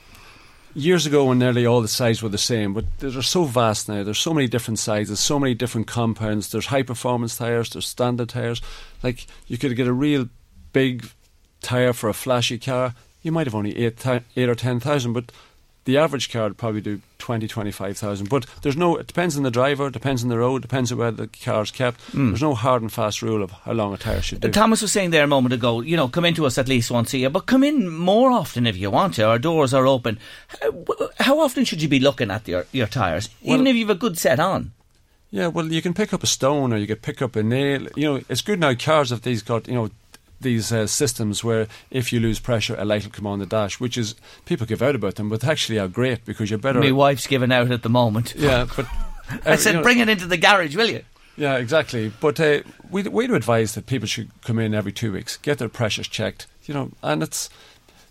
[0.73, 4.03] years ago when nearly all the sizes were the same, but they're so vast now.
[4.03, 6.51] There's so many different sizes, so many different compounds.
[6.51, 8.61] There's high performance tires, there's standard tires.
[9.03, 10.29] Like you could get a real
[10.73, 11.09] big
[11.61, 12.95] tire for a flashy car.
[13.21, 15.31] You might have only eight, eight or ten thousand, but
[15.89, 18.29] the average car would probably do 20, 25,000.
[18.29, 21.11] But there's no, it depends on the driver, depends on the road, depends on where
[21.11, 21.99] the car's kept.
[22.13, 24.49] There's no hard and fast rule of how long a tyre should do.
[24.49, 26.91] Uh, Thomas was saying there a moment ago, you know, come into us at least
[26.91, 29.25] once a year, but come in more often if you want to.
[29.25, 30.19] Our doors are open.
[30.47, 30.85] How,
[31.19, 34.19] how often should you be looking at your, your tyres, even if you've a good
[34.19, 34.71] set on?
[35.31, 37.87] Yeah, well, you can pick up a stone or you can pick up a nail.
[37.95, 38.73] You know, it's good now.
[38.73, 39.89] Cars have these got you know
[40.41, 43.79] these uh, systems where if you lose pressure, a light will come on the dash,
[43.79, 44.15] which is
[44.45, 46.79] people give out about them, but actually are great because you're better.
[46.79, 48.33] My wife's giving out at the moment.
[48.35, 48.85] yeah, but
[49.45, 51.03] I uh, said, you know- bring it into the garage, will you?
[51.35, 52.11] Yeah, exactly.
[52.19, 55.57] But uh, we we do advise that people should come in every two weeks, get
[55.57, 56.47] their pressures checked.
[56.65, 57.49] You know, and it's.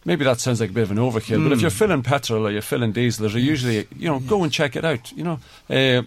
[0.05, 2.51] Maybe that sounds like a bit of an overkill, but if you're filling petrol or
[2.51, 5.12] you're filling diesel, there's usually, you know, go and check it out.
[5.12, 6.03] You know, uh,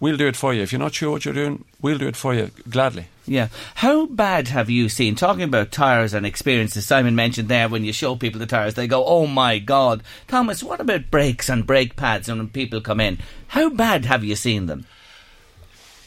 [0.00, 0.62] we'll do it for you.
[0.62, 3.06] If you're not sure what you're doing, we'll do it for you gladly.
[3.26, 3.48] Yeah.
[3.76, 7.92] How bad have you seen, talking about tyres and experiences, Simon mentioned there, when you
[7.92, 10.02] show people the tyres, they go, oh my God.
[10.26, 13.18] Thomas, what about brakes and brake pads when people come in?
[13.48, 14.86] How bad have you seen them?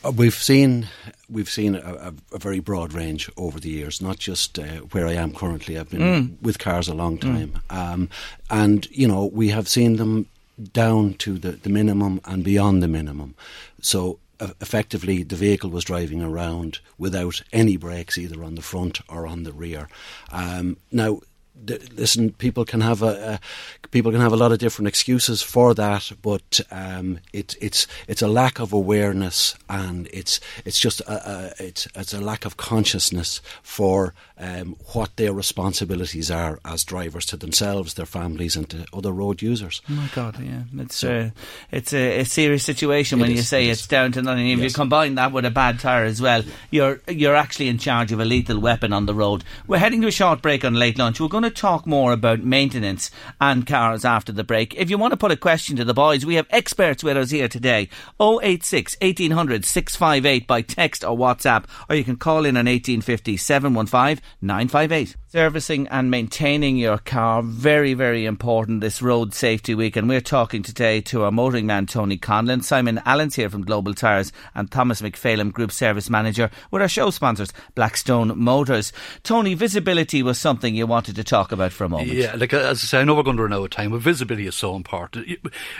[0.04, 0.89] Uh, we've seen
[1.30, 5.08] we've seen a, a, a, very broad range over the years, not just uh, where
[5.08, 5.78] I am currently.
[5.78, 6.41] I've been mm.
[6.41, 7.76] with cars a long time, mm.
[7.76, 8.10] um,
[8.50, 10.26] and you know we have seen them
[10.74, 13.36] down to the, the minimum and beyond the minimum.
[13.84, 19.27] So effectively the vehicle was driving around without any brakes either on the front or
[19.27, 19.88] on the rear.
[20.31, 21.19] Um, now,
[21.66, 23.39] listen, people can have a,
[23.84, 27.88] a, people can have a lot of different excuses for that, but um, it, it's
[28.08, 32.45] it's a lack of awareness and it's it's just a, a it's it's a lack
[32.45, 38.70] of consciousness for um, what their responsibilities are as drivers to themselves, their families, and
[38.70, 39.82] to other road users.
[39.89, 41.30] Oh my God, yeah, it's so, uh,
[41.72, 44.49] it's a, a, serious situation when is, you say it it's down to nothing.
[44.49, 44.72] If yes.
[44.72, 48.20] you combine that with a bad tyre as well, you're you're actually in charge of
[48.20, 49.43] a lethal weapon on the road.
[49.68, 51.22] We're heading to a short break on late lunch.
[51.22, 54.76] We're going to talk more about maintenance and cars after the break.
[54.76, 57.32] If you want to put a question to the boys, we have experts with us
[57.32, 57.89] here today.
[58.20, 64.24] 086 1800 658 by text or WhatsApp, or you can call in on 1850 715
[64.41, 65.16] 958.
[65.34, 69.96] Servicing and maintaining your car, very, very important this road safety week.
[69.96, 72.64] And we're talking today to our motoring man, Tony Conlon.
[72.64, 77.10] Simon Allen's here from Global Tyres and Thomas McPhailim, Group Service Manager, with our show
[77.10, 78.94] sponsors, Blackstone Motors.
[79.24, 82.11] Tony, visibility was something you wanted to talk about for a moment.
[82.11, 84.01] Yeah, like as I say, I know we're going to run out of time, but
[84.01, 85.27] visibility is so important.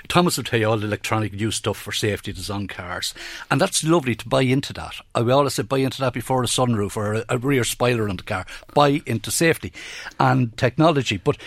[0.08, 3.14] Thomas will tell you all the electronic new stuff for safety that's on cars.
[3.50, 4.96] And that's lovely to buy into that.
[5.16, 8.18] I always say buy into that before a sunroof or a, a rear spoiler on
[8.18, 8.46] the car.
[8.74, 9.72] Buy into safety
[10.20, 11.18] and technology.
[11.18, 11.38] But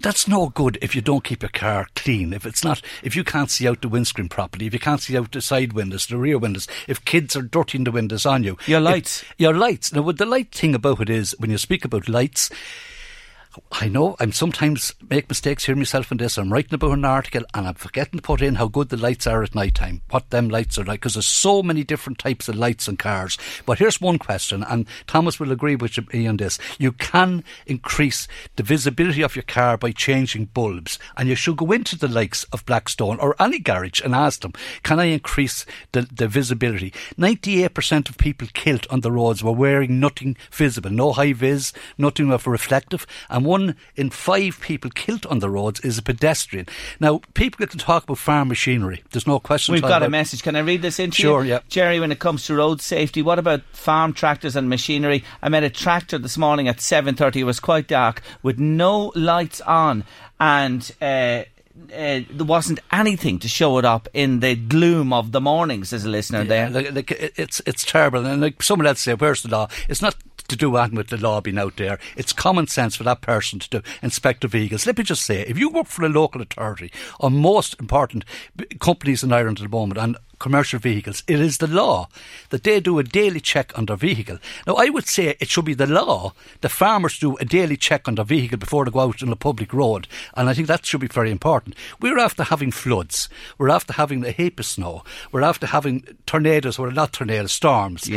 [0.00, 2.32] that's no good if you don't keep your car clean.
[2.32, 5.16] If it's not, if you can't see out the windscreen properly, if you can't see
[5.16, 8.56] out the side windows, the rear windows, if kids are dirtying the windows on you,
[8.66, 9.92] your lights, if, your lights.
[9.92, 12.50] Now, the light thing about it is when you speak about lights,
[13.70, 16.38] I know I'm sometimes make mistakes here myself in this.
[16.38, 19.26] I'm writing about an article and I'm forgetting to put in how good the lights
[19.26, 22.48] are at night time, what them lights are like, because there's so many different types
[22.48, 23.36] of lights in cars.
[23.66, 26.58] But here's one question, and Thomas will agree with me on this.
[26.78, 28.26] You can increase
[28.56, 32.44] the visibility of your car by changing bulbs, and you should go into the likes
[32.44, 36.92] of Blackstone or any garage and ask them, can I increase the, the visibility?
[37.18, 42.32] 98% of people killed on the roads were wearing nothing visible, no high vis, nothing
[42.32, 46.66] of reflective, and and one in five people killed on the roads is a pedestrian.
[47.00, 49.02] Now, people can talk about farm machinery.
[49.10, 49.72] There's no question.
[49.72, 50.42] We've got a message.
[50.42, 51.50] Can I read this into sure, you?
[51.50, 51.60] yeah.
[51.68, 55.24] Jerry, when it comes to road safety, what about farm tractors and machinery?
[55.42, 57.36] I met a tractor this morning at 7.30.
[57.36, 60.04] It was quite dark with no lights on
[60.40, 60.90] and...
[61.00, 61.44] Uh,
[61.90, 66.04] uh, there wasn't anything to show it up in the gloom of the morning, says
[66.04, 66.70] a listener yeah, there.
[66.70, 70.14] Like, like, it's it's terrible, and like someone else said, "Where's the law?" It's not
[70.52, 71.98] to do anything with the law being out there.
[72.16, 74.86] It's common sense for that person to do, inspect the vehicles.
[74.86, 78.24] Let me just say, if you work for a local authority on most important
[78.80, 82.08] companies in Ireland at the moment and commercial vehicles, it is the law
[82.50, 84.38] that they do a daily check on their vehicle.
[84.66, 88.08] Now, I would say it should be the law the farmers do a daily check
[88.08, 90.84] on their vehicle before they go out on a public road, and I think that
[90.84, 91.76] should be very important.
[92.00, 96.78] We're after having floods, we're after having a heap of snow, we're after having tornadoes
[96.78, 98.08] or not tornadoes, storms.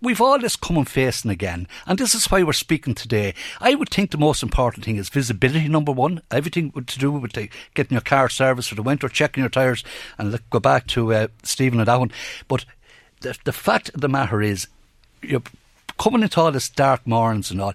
[0.00, 3.34] We've all this coming facing again, and this is why we're speaking today.
[3.60, 6.22] I would think the most important thing is visibility, number one.
[6.30, 9.84] Everything to do with the, getting your car serviced for the winter, checking your tyres,
[10.18, 12.12] and let, go back to uh, Stephen and that one.
[12.48, 12.64] But
[13.20, 14.68] the, the fact of the matter is,
[15.22, 15.42] you're
[15.98, 17.74] coming into all this dark mornings and all.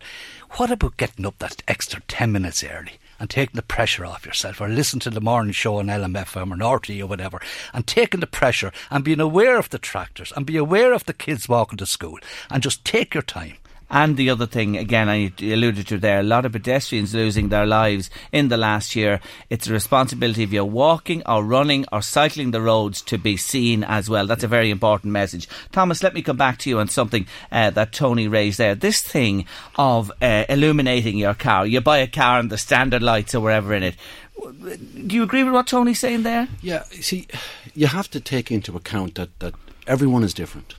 [0.51, 2.93] What about getting up that extra 10 minutes early?
[3.19, 6.75] And taking the pressure off yourself, or listen to the morning show on LMFM or
[6.75, 7.41] RT or whatever,
[7.73, 11.13] and taking the pressure and being aware of the tractors and be aware of the
[11.13, 13.57] kids walking to school and just take your time.
[13.89, 17.65] And the other thing, again, I alluded to there, a lot of pedestrians losing their
[17.65, 19.19] lives in the last year.
[19.49, 23.83] It's a responsibility if you're walking or running or cycling the roads to be seen
[23.83, 24.25] as well.
[24.25, 25.47] That's a very important message.
[25.71, 28.75] Thomas, let me come back to you on something uh, that Tony raised there.
[28.75, 31.67] This thing of uh, illuminating your car.
[31.67, 33.95] You buy a car and the standard lights or wherever in it.
[34.35, 36.47] Do you agree with what Tony's saying there?
[36.61, 37.27] Yeah, see,
[37.73, 39.53] you have to take into account that, that
[39.87, 40.75] everyone is different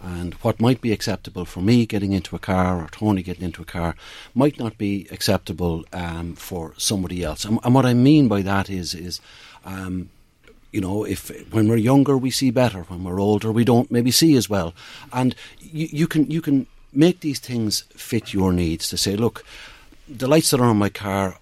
[0.00, 3.62] and what might be acceptable for me getting into a car or Tony getting into
[3.62, 3.94] a car
[4.34, 7.44] might not be acceptable um, for somebody else.
[7.44, 9.20] And, and, what I mean by that is is
[9.64, 10.08] um,
[10.72, 14.10] you know, if when we're younger we see better, when we're older we don't maybe
[14.10, 14.74] see as well,
[15.12, 19.44] and you, you can you can make these things fit your needs to say, look,
[20.08, 21.38] the lights that are on my car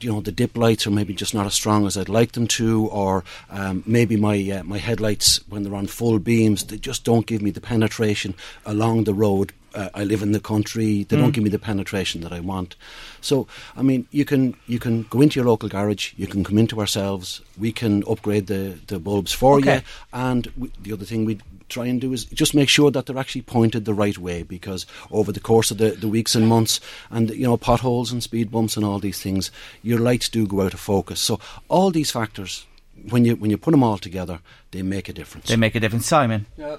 [0.00, 2.46] you know the dip lights are maybe just not as strong as I'd like them
[2.48, 7.04] to, or um, maybe my uh, my headlights when they're on full beams they just
[7.04, 9.52] don't give me the penetration along the road.
[9.74, 11.20] Uh, I live in the country; they Mm.
[11.20, 12.76] don't give me the penetration that I want.
[13.20, 16.58] So, I mean, you can you can go into your local garage, you can come
[16.58, 19.76] into ourselves, we can upgrade the the bulbs for Okay.
[19.76, 19.82] you,
[20.12, 21.38] and we, the other thing we
[21.74, 24.86] try and do is just make sure that they're actually pointed the right way because
[25.10, 28.50] over the course of the, the weeks and months and you know potholes and speed
[28.50, 29.50] bumps and all these things
[29.82, 32.66] your lights do go out of focus so all these factors
[33.10, 34.38] when you when you put them all together
[34.70, 36.06] they make a difference They make a difference.
[36.06, 36.46] Simon.
[36.56, 36.76] Yeah,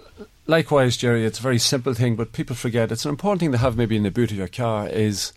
[0.48, 3.58] likewise, Jerry, it's a very simple thing, but people forget it's an important thing to
[3.58, 5.34] have maybe in the boot of your car is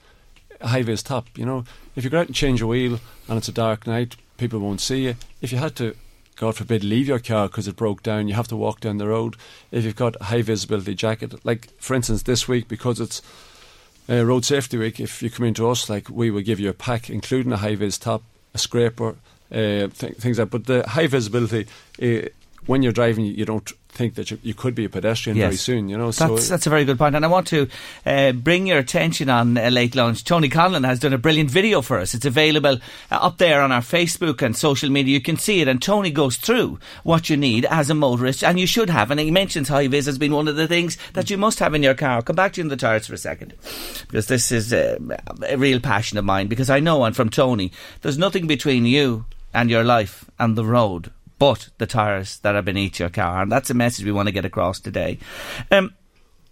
[0.61, 1.27] a high vis top.
[1.37, 2.99] You know, if you go out and change a wheel
[3.29, 5.15] and it's a dark night, people won't see you.
[5.41, 5.95] If you had to,
[6.39, 9.09] God forbid, leave your car because it broke down, you have to walk down the
[9.09, 9.35] road.
[9.73, 13.21] If you've got a high visibility jacket, like for instance this week, because it's
[14.09, 16.75] uh, Road Safety Week, if you come into us, like we will give you a
[16.75, 18.23] pack, including a high vis top,
[18.55, 19.17] a scraper,
[19.51, 20.51] uh, th- things like.
[20.51, 21.67] But the high visibility,
[22.01, 22.29] uh,
[22.67, 25.89] when you're driving, you don't think that you, you could be a pedestrian very soon.
[25.89, 27.15] You know, That's, so that's a very good point.
[27.15, 27.69] And I want to
[28.07, 30.25] uh, bring your attention on uh, late lunch.
[30.25, 32.15] Tony Conlon has done a brilliant video for us.
[32.15, 32.79] It's available
[33.11, 35.15] uh, up there on our Facebook and social media.
[35.15, 35.69] You can see it.
[35.69, 39.11] And Tony goes through what you need as a motorist, and you should have.
[39.11, 41.75] And he mentions high vis has been one of the things that you must have
[41.75, 42.17] in your car.
[42.17, 43.55] I'll come back to you in the tires for a second.
[44.07, 44.99] Because this is uh,
[45.49, 46.47] a real passion of mine.
[46.47, 47.73] Because I know, and from Tony,
[48.03, 49.25] there's nothing between you
[49.55, 53.43] and your life and the road but the tyres that are beneath your car.
[53.43, 55.19] And that's a message we want to get across today.
[55.71, 55.95] Um,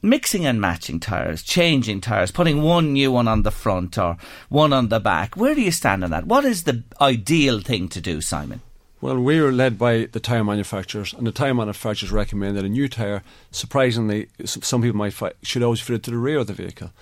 [0.03, 4.16] mixing and matching tyres, changing tyres, putting one new one on the front or
[4.49, 5.37] one on the back.
[5.37, 6.26] Where do you stand on that?
[6.26, 8.61] What is the ideal thing to do, Simon?
[9.01, 12.68] Well, we are led by the tyre manufacturers, and the tyre manufacturers recommend that a
[12.68, 16.47] new tyre, surprisingly, some people might fi- should always fit it to the rear of
[16.47, 16.93] the vehicle.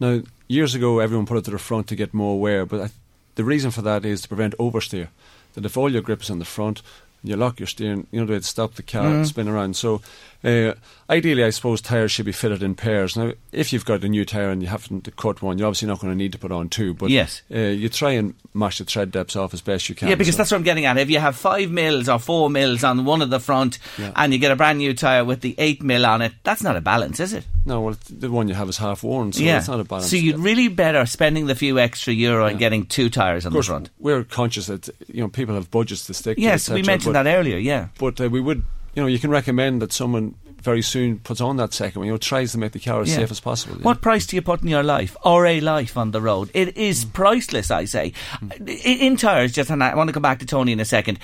[0.00, 2.90] Now, years ago, everyone put it to the front to get more wear, but I,
[3.36, 5.08] the reason for that is to prevent oversteer.
[5.54, 6.82] That if all your grip is on the front,
[7.24, 9.26] you lock your steering, you know, to stop the car Mm.
[9.26, 9.76] spin around.
[9.76, 10.02] So,
[10.44, 10.74] uh,
[11.08, 13.16] ideally, I suppose tyres should be fitted in pairs.
[13.16, 16.00] Now, if you've got a new tyre and you haven't cut one, you're obviously not
[16.00, 16.92] going to need to put on two.
[16.94, 17.42] But Yes.
[17.54, 20.08] uh, you try and mash the tread depths off as best you can.
[20.08, 20.98] Yeah, because So- that's what I'm getting at.
[20.98, 24.12] If you have five mils or four mils on one of the front Yeah.
[24.16, 26.76] and you get a brand new tyre with the eight mil on it, that's not
[26.76, 27.44] a balance, is it?
[27.66, 29.56] No, well, the one you have is half worn, so yeah.
[29.58, 30.10] it's not a balance.
[30.10, 33.56] So you'd really better spending the few extra euro and getting two tyres on of
[33.56, 33.88] the front.
[33.98, 36.36] we're conscious that you know people have budgets to stick.
[36.38, 37.88] Yes, to, we mentioned but- that earlier, yeah.
[37.98, 38.64] But uh, we would,
[38.94, 42.06] you know, you can recommend that someone very soon puts on that second one.
[42.06, 43.16] You know, tries to make the car as Yeah.
[43.16, 43.76] safe as possible.
[43.82, 46.50] What price do you put in your life or a life on the road?
[46.54, 48.12] It is is priceless, I say.
[48.60, 48.68] In,
[48.98, 51.18] in tyres, just and I want to come back to Tony in a second.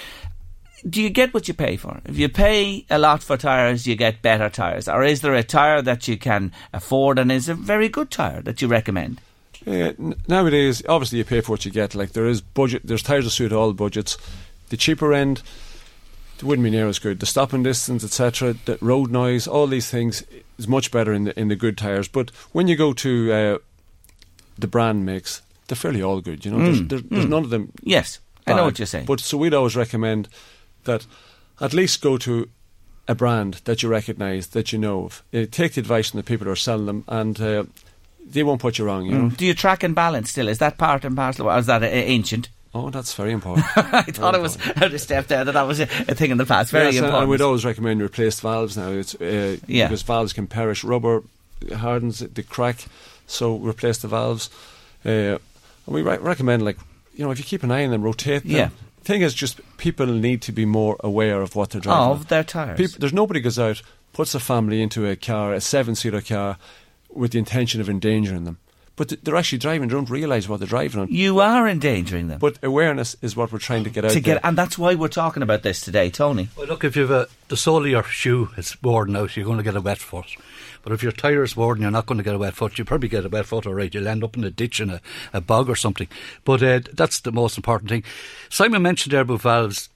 [0.88, 2.00] Do you get what you pay for?
[2.06, 4.88] If you pay a lot for tyres, you get better tyres.
[4.88, 8.40] Or is there a tyre that you can afford and is a very good tyre
[8.42, 9.20] that you recommend?
[9.66, 11.94] Yeah, n- nowadays, obviously, you pay for what you get.
[11.94, 14.16] Like there is budget, there's tyres that suit all budgets.
[14.70, 15.42] The cheaper end,
[16.40, 17.20] it wouldn't be near as good.
[17.20, 20.24] The stopping distance, etc., the road noise, all these things
[20.58, 22.08] is much better in the in the good tyres.
[22.08, 23.58] But when you go to uh,
[24.58, 26.44] the brand mix, they're fairly all good.
[26.44, 27.30] You know, there's, Mm, there's, there's mm.
[27.30, 27.72] none of them.
[27.82, 29.06] Yes, I know what you're saying.
[29.06, 30.28] But so we'd always recommend
[30.84, 31.06] that
[31.60, 32.48] at least go to
[33.06, 35.22] a brand that you recognise, that you know of.
[35.34, 37.64] Uh, take the advice from the people who are selling them, and uh,
[38.24, 39.04] they won't put you wrong.
[39.04, 39.28] You know.
[39.28, 39.36] Mm.
[39.36, 40.48] Do you track and balance still?
[40.48, 41.48] Is that part and parcel?
[41.48, 42.48] Or is that ancient?
[42.72, 43.66] Oh, that's very important.
[43.76, 46.38] I thought it was out of step there that that was a, a thing in
[46.38, 46.70] the past.
[46.70, 47.22] Very Yes, important.
[47.22, 48.90] And we'd always recommend replaced valves now.
[48.90, 49.88] It's uh, Yeah.
[49.88, 50.84] because valves can perish.
[50.84, 51.22] Rubber
[51.76, 52.86] hardens, they crack,
[53.26, 54.50] so replace the valves.
[55.04, 55.40] Uh, and
[55.86, 56.78] we re- recommend, like,
[57.16, 58.52] you know, if you keep an eye on them, rotate them.
[58.52, 58.68] Yeah.
[59.02, 62.10] Thing is, just people need to be more aware of what they're driving.
[62.12, 62.76] Of their tyres.
[62.78, 66.56] Peop- there's nobody goes out, puts a family into a car, a seven-seater car,
[67.12, 68.58] with the intention of endangering them.
[68.96, 69.88] But they're actually driving.
[69.88, 71.08] They don't realise what they're driving on.
[71.08, 72.38] You are endangering them.
[72.38, 74.34] But awareness is what we're trying to get out to there.
[74.34, 76.48] get, and that's why we're talking about this today, Tony.
[76.56, 79.56] Well, look, if you've a, the sole of your shoe is worn out, you're going
[79.56, 80.36] to get a wet foot.
[80.82, 82.78] But if your tyre is worn, you're not going to get a wet foot.
[82.78, 83.92] You probably get a wet foot, all right.
[83.92, 85.00] You'll end up in a ditch in a,
[85.32, 86.08] a bog or something.
[86.44, 88.04] But uh, that's the most important thing.
[88.48, 89.88] Simon mentioned there about valves.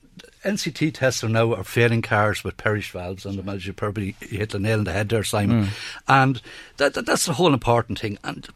[0.43, 4.15] NCT tests are now are failing cars with perished valves on them, as you probably
[4.19, 5.65] hit the nail on the head there, Simon.
[5.65, 5.69] Mm.
[6.07, 6.41] And
[6.77, 8.19] that, that, that's the whole important thing.
[8.23, 8.47] And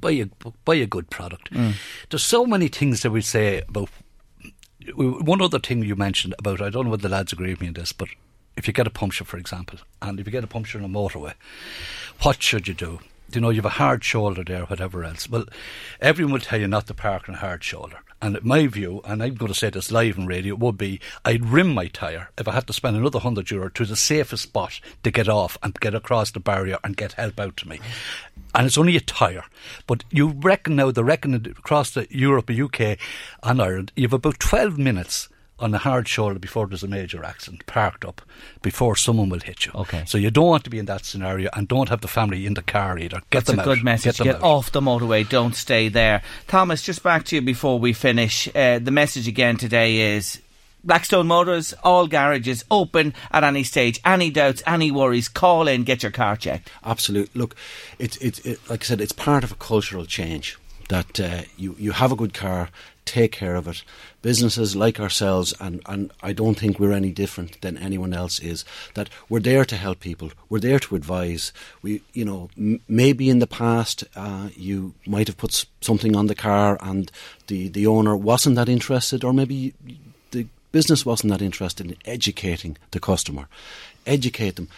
[0.00, 0.26] buy a,
[0.64, 1.52] buy a good product.
[1.52, 1.74] Mm.
[2.10, 3.88] There's so many things that we say about
[4.94, 7.68] one other thing you mentioned about, I don't know whether the lads agree with me
[7.68, 8.08] on this, but
[8.56, 10.88] if you get a puncture, for example, and if you get a puncture on a
[10.88, 11.34] motorway,
[12.22, 13.00] what should you do?
[13.32, 15.28] you know, you have a hard shoulder there, whatever else.
[15.28, 15.46] Well,
[16.00, 17.98] everyone will tell you not to park on a hard shoulder.
[18.22, 21.44] And my view, and I'm going to say this live on radio, would be I'd
[21.44, 24.80] rim my tyre if I had to spend another hundred euro to the safest spot
[25.02, 27.78] to get off and get across the barrier and get help out to me.
[28.54, 29.44] And it's only a tyre.
[29.86, 32.98] But you reckon now, the reckon across the Europe, UK,
[33.42, 35.28] and Ireland, you have about 12 minutes
[35.58, 38.20] on a hard shoulder before there's a major accident, parked up,
[38.62, 39.72] before someone will hit you.
[39.74, 40.04] Okay.
[40.06, 42.54] So you don't want to be in that scenario and don't have the family in
[42.54, 43.20] the car either.
[43.30, 43.64] Get That's them a out.
[43.64, 44.18] good message.
[44.18, 45.28] Get, Get, off the motorway.
[45.28, 46.22] Don't stay there.
[46.46, 48.48] Thomas, just back to you before we finish.
[48.54, 50.40] Uh, the message again today is
[50.84, 54.00] Blackstone Motors, all garages open at any stage.
[54.04, 56.70] Any doubts, any worries, call in, get your car checked.
[56.84, 57.38] Absolutely.
[57.38, 57.56] Look,
[57.98, 61.74] it's it's it, like I said, it's part of a cultural change that uh, you
[61.78, 62.68] you have a good car,
[63.06, 63.82] take care of it.
[64.20, 68.64] Businesses like ourselves, and, and I don't think we're any different than anyone else is.
[68.94, 70.32] That we're there to help people.
[70.48, 71.52] We're there to advise.
[71.80, 76.26] We, you know, m- maybe in the past uh, you might have put something on
[76.26, 77.10] the car, and
[77.46, 79.72] the the owner wasn't that interested, or maybe
[80.32, 83.48] the business wasn't that interested in educating the customer.
[84.04, 84.68] Educate them.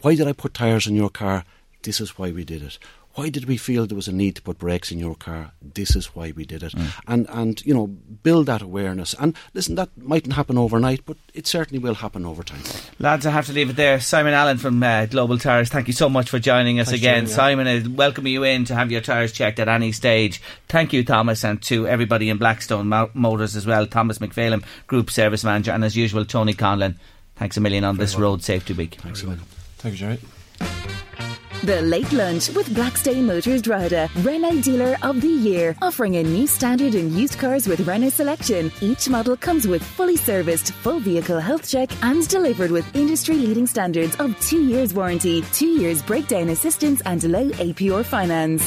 [0.00, 1.44] Why did I put tyres in your car?
[1.82, 2.78] This is why we did it.
[3.14, 5.52] Why did we feel there was a need to put brakes in your car?
[5.62, 6.74] This is why we did it.
[7.06, 9.14] And and you know, build that awareness.
[9.20, 12.62] And listen, that mightn't happen overnight, but it certainly will happen over time.
[12.98, 14.00] Lads, I have to leave it there.
[14.00, 17.26] Simon Allen from uh, Global Tires, thank you so much for joining us Thanks, again.
[17.28, 20.42] Simon is welcoming you in to have your tyres checked at any stage.
[20.68, 23.86] Thank you, Thomas, and to everybody in Blackstone Mo- Motors as well.
[23.86, 26.96] Thomas McPhailem, Group Service Manager, and as usual, Tony Conlon.
[27.36, 28.96] Thanks a million on this Road Safety Week.
[28.96, 29.38] Thanks a lot.
[29.78, 30.18] Thank you, Jerry.
[31.64, 36.46] The Late Lunch with Blackstone Motors Drogheda, Renault Dealer of the Year, offering a new
[36.46, 38.70] standard in used cars with Renault selection.
[38.82, 44.14] Each model comes with fully serviced, full vehicle health check and delivered with industry-leading standards
[44.16, 48.62] of two years warranty, two years breakdown assistance and low APR finance.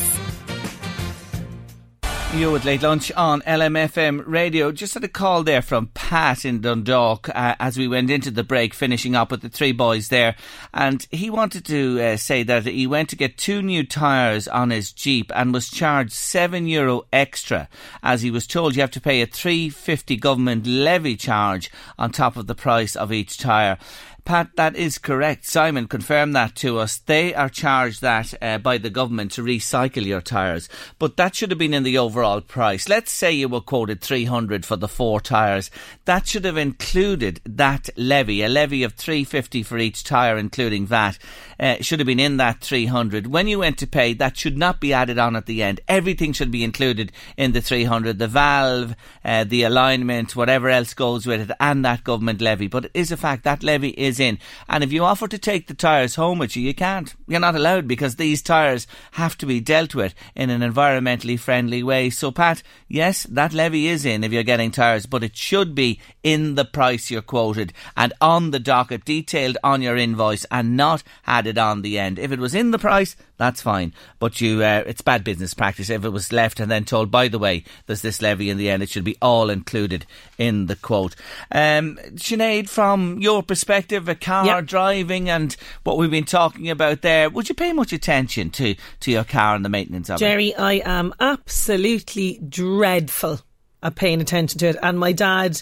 [2.37, 4.71] You with Late Lunch on LMFM Radio.
[4.71, 8.43] Just had a call there from Pat in Dundalk uh, as we went into the
[8.43, 10.35] break, finishing up with the three boys there.
[10.71, 14.69] And he wanted to uh, say that he went to get two new tyres on
[14.69, 17.69] his Jeep and was charged seven euro extra
[18.03, 22.37] as he was told you have to pay a 350 government levy charge on top
[22.37, 23.79] of the price of each tyre.
[24.27, 25.45] Pat, that is correct.
[25.45, 26.97] Simon confirmed that to us.
[26.97, 30.67] They are charged that uh, by the government to recycle your tyres,
[30.99, 32.89] but that should have been in the overall price.
[32.89, 35.71] Let's say you were quoted 300 for the four tyres.
[36.03, 41.17] That should have included that levy, a levy of 350 for each tyre, including VAT.
[41.59, 43.27] Uh, should have been in that 300.
[43.27, 45.81] When you went to pay, that should not be added on at the end.
[45.87, 48.19] Everything should be included in the 300.
[48.19, 52.67] The valve, uh, the alignment, whatever else goes with it, and that government levy.
[52.67, 54.39] But it is a fact that levy is in.
[54.69, 57.15] And if you offer to take the tyres home with you, you can't.
[57.27, 61.81] You're not allowed because these tyres have to be dealt with in an environmentally friendly
[61.81, 62.09] way.
[62.09, 65.99] So, Pat, yes, that levy is in if you're getting tyres, but it should be
[66.23, 71.03] in the price you're quoted and on the docket, detailed on your invoice, and not
[71.25, 72.17] added on the end.
[72.17, 73.93] If it was in the price, that's fine.
[74.17, 77.27] But you, uh, it's bad business practice if it was left and then told, by
[77.27, 78.81] the way, there's this levy in the end.
[78.81, 80.07] It should be all included
[80.39, 81.15] in the quote.
[81.51, 84.65] Um, Sinead, from your perspective, a car Yep.
[84.65, 89.11] driving and what we've been talking about there, would you pay much attention to, to
[89.11, 90.19] your car and the maintenance of it?
[90.19, 93.41] Jerry, I am absolutely dreadful
[93.83, 94.77] at paying attention to it.
[94.81, 95.61] And my dad,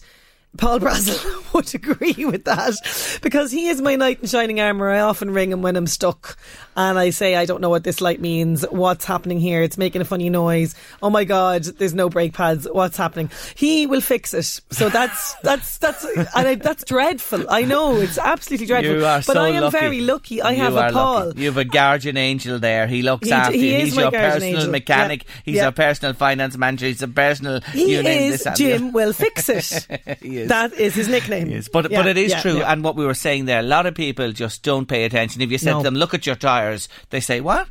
[0.57, 2.73] Paul Brazel, would agree with that
[3.21, 4.89] because he is my knight in shining armour.
[4.89, 6.37] I often ring him when I'm stuck
[6.77, 8.63] and I say, I don't know what this light means.
[8.69, 9.61] What's happening here?
[9.61, 10.75] It's making a funny noise.
[11.01, 12.67] Oh my God, there's no brake pads.
[12.71, 13.29] What's happening?
[13.55, 14.45] He will fix it.
[14.71, 17.49] So that's, that's, that's, and I, that's dreadful.
[17.49, 18.95] I know it's absolutely dreadful.
[18.95, 19.77] You are but so I am lucky.
[19.79, 20.41] very lucky.
[20.41, 21.27] I You have a Paul.
[21.27, 21.39] lucky.
[21.41, 22.87] You have a guardian angel there.
[22.87, 23.77] He looks He- after he you.
[23.77, 24.71] is He's my your personal angel.
[24.71, 25.23] mechanic.
[25.25, 25.31] Yeah.
[25.45, 25.63] He's Yeah.
[25.63, 26.87] your personal finance manager.
[26.87, 27.61] He's a personal.
[27.61, 29.87] He you name is Jim will fix it.
[30.21, 30.44] He is.
[30.47, 31.49] That is his nickname.
[31.49, 32.71] Yes, but Yeah, but it is yeah, true, yeah.
[32.71, 35.41] and what we were saying there, a lot of people just don't pay attention.
[35.41, 35.79] If you said No.
[35.79, 37.67] to them, "Look at your tires," they say, "What?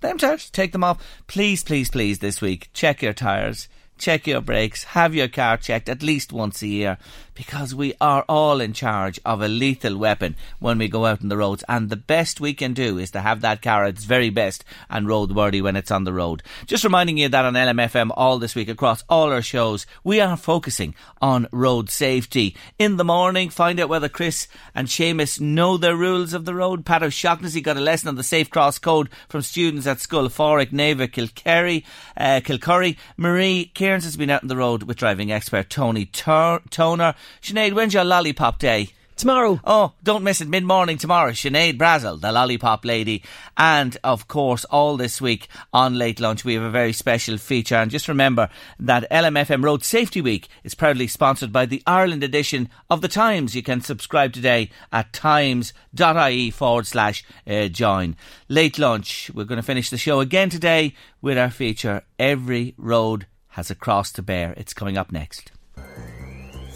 [0.00, 0.50] Them tires?
[0.50, 3.68] Take them off, please, please, please." This week, check your tires,
[3.98, 6.98] check your brakes, have your car checked at least once a year,
[7.38, 11.28] because we are all in charge of a lethal weapon when we go out on
[11.28, 14.04] the roads, and the best we can do is to have that car at its
[14.04, 16.42] very best and roadworthy when it's on the road.
[16.66, 20.36] Just reminding you that on LMFM all this week across all our shows, we are
[20.36, 22.56] focusing on road safety.
[22.76, 26.84] In the morning, find out whether Chris and Seamus know their rules of the road.
[26.84, 30.72] Pat O'Shaughnessy got a lesson on the Safe Cross Code from students at Skull Forrick,
[30.72, 31.84] Neva, Kilkerry,
[32.16, 32.96] uh, Kilcurry.
[33.16, 37.14] Marie Cairns has been out on the road with driving expert Tony Tur- Toner.
[37.42, 38.90] Sinead, when's your lollipop day?
[39.18, 39.60] Tomorrow.
[39.64, 40.46] Oh, don't miss it.
[40.46, 41.32] Mid morning tomorrow.
[41.32, 43.24] Sinead Brazel, the lollipop lady.
[43.56, 47.74] And of course, all this week on Late Lunch, we have a very special feature.
[47.74, 48.48] And just remember
[48.78, 53.56] that LMFM Road Safety Week is proudly sponsored by the Ireland edition of The Times.
[53.56, 58.14] You can subscribe today at times.ie forward slash uh, join.
[58.48, 59.32] Late Lunch.
[59.34, 63.74] We're going to finish the show again today with our feature Every Road Has a
[63.74, 64.54] Cross to Bear.
[64.56, 65.50] It's coming up next.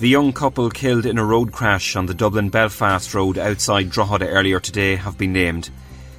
[0.02, 4.26] The young couple killed in a road crash on the Dublin Belfast road outside Drogheda
[4.26, 5.70] earlier today have been named.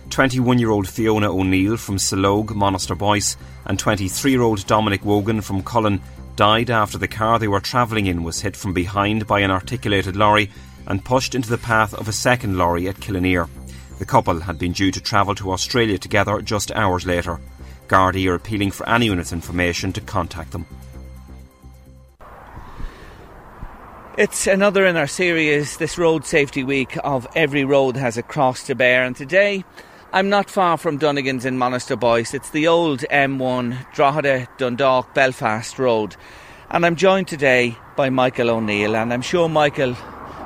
[0.10, 3.36] 21 year old Fiona O'Neill from Silogue, Monasterboice,
[3.66, 6.00] and 23 year old Dominic Wogan from Collon
[6.38, 10.16] died after the car they were travelling in was hit from behind by an articulated
[10.16, 10.50] lorry
[10.88, 13.50] and pushed into the path of a second lorry at Killineer.
[14.00, 17.42] The couple had been due to travel to Australia together just hours later.
[17.90, 20.68] Gardaí are appealing for anyone with information to contact them.
[24.16, 28.68] It's another in our series, this Road Safety Week of Every Road Has a Cross
[28.68, 29.04] to Bear.
[29.04, 29.66] And today,
[30.12, 32.36] I'm not far from Dunnigan's in Monasterboice.
[32.36, 36.16] It's the old M1 Drogheda Dundalk Belfast Road.
[36.70, 38.96] And I'm joined today by Michael O'Neill.
[38.96, 39.98] And I'm sure Michael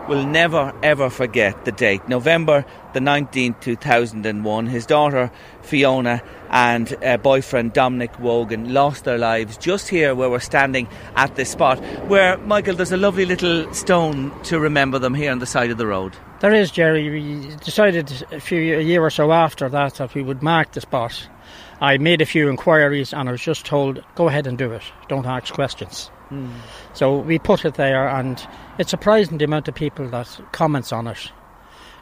[0.07, 2.63] will never ever forget the date November
[2.93, 4.67] the 19th, 2001.
[4.67, 5.29] His daughter
[5.67, 11.35] Fiona and uh, boyfriend Dominic Wogan lost their lives just here where we're standing at
[11.35, 11.79] this spot.
[12.07, 15.77] Where, Michael, there's a lovely little stone to remember them here on the side of
[15.77, 16.15] the road.
[16.39, 17.09] There is, Jerry.
[17.09, 20.81] We decided a few a year or so after that that we would mark the
[20.81, 21.27] spot.
[21.81, 24.83] I made a few inquiries and I was just told, go ahead and do it.
[25.09, 26.09] Don't ask questions.
[26.31, 26.51] Mm.
[26.93, 28.45] So we put it there, and
[28.77, 31.31] it's surprising the amount of people that comments on it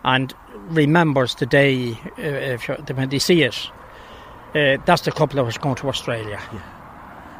[0.05, 0.33] and
[0.69, 3.69] remembers the day uh, if when they see it.
[4.53, 6.39] Uh, that's the couple that was going to Australia.
[6.53, 6.61] Yeah.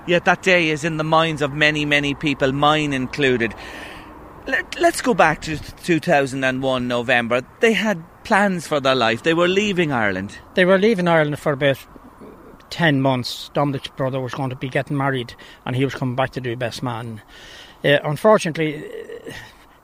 [0.08, 3.56] Yet that day is in the minds of many, many people, mine included.
[4.48, 7.42] Let, let's go back to 2001 November.
[7.62, 9.24] They had plans for their life.
[9.24, 10.38] They were leaving Ireland.
[10.56, 11.78] They were leaving Ireland for about
[12.72, 13.50] 10 months.
[13.54, 15.34] Dominic's brother was going to be getting married
[15.66, 17.22] and he was coming back to do best man.
[17.84, 18.84] Uh, unfortunately,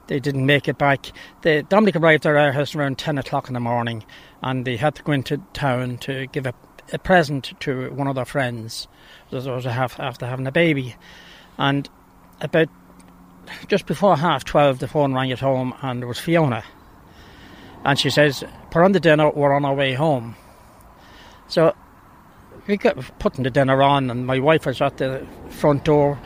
[0.08, 1.12] they didn't make it back.
[1.42, 4.04] The, Dominic arrived at our house around 10 o'clock in the morning
[4.42, 6.54] and they had to go into town to give a,
[6.92, 8.88] a present to one of their friends.
[9.32, 10.96] After having a baby.
[11.58, 11.90] And
[12.42, 12.70] about
[13.68, 16.64] just before half 12, the phone rang at home and it was Fiona.
[17.84, 20.36] And she says, Put on the dinner, we're on our way home.
[21.48, 21.74] So
[22.68, 26.20] we got putting the dinner on, and my wife was at the front door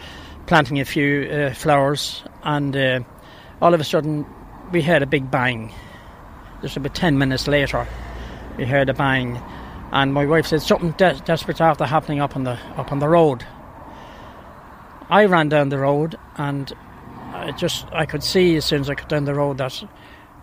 [0.48, 3.00] planting a few uh, flowers, and uh,
[3.62, 4.26] all of a sudden
[4.72, 5.74] we heard a big bang.
[6.62, 7.88] Just about 10 minutes later,
[8.58, 9.42] we heard a bang,
[9.92, 13.08] and my wife said something de- desperate after happening up on the up on the
[13.08, 13.46] road.
[15.10, 16.72] I ran down the road, and
[17.34, 19.84] I just I could see as soon as I got down the road that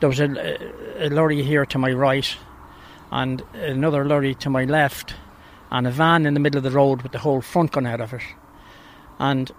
[0.00, 2.36] there was a, a lorry here to my right,
[3.10, 5.14] and another lorry to my left,
[5.70, 8.00] and a van in the middle of the road with the whole front gone out
[8.00, 8.22] of it.
[9.18, 9.50] And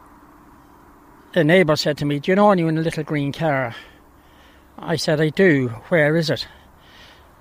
[1.35, 3.76] a neighbour said to me, Do you know anyone in a little green car?
[4.77, 5.69] I said, I do.
[5.89, 6.47] Where is it?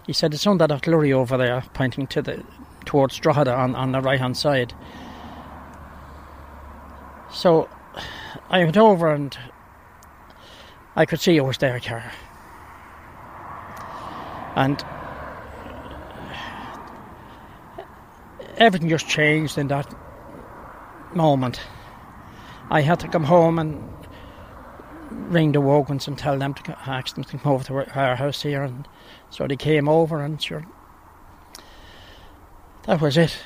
[0.07, 2.45] He said, It's on that lorry over there, pointing to the
[2.85, 4.75] towards Drogheda on, on the right hand side.
[7.31, 7.69] So
[8.51, 9.37] I went over and
[10.97, 12.13] I could see it was their car.
[14.55, 14.85] And
[18.59, 19.95] everything just changed in that
[21.15, 21.61] moment.
[22.73, 23.83] I had to come home and
[25.31, 28.41] ring the Wogans and tell them to ask them to come over to our house
[28.41, 28.89] here, and
[29.29, 30.65] so they came over, and sure,
[32.85, 33.37] that was it.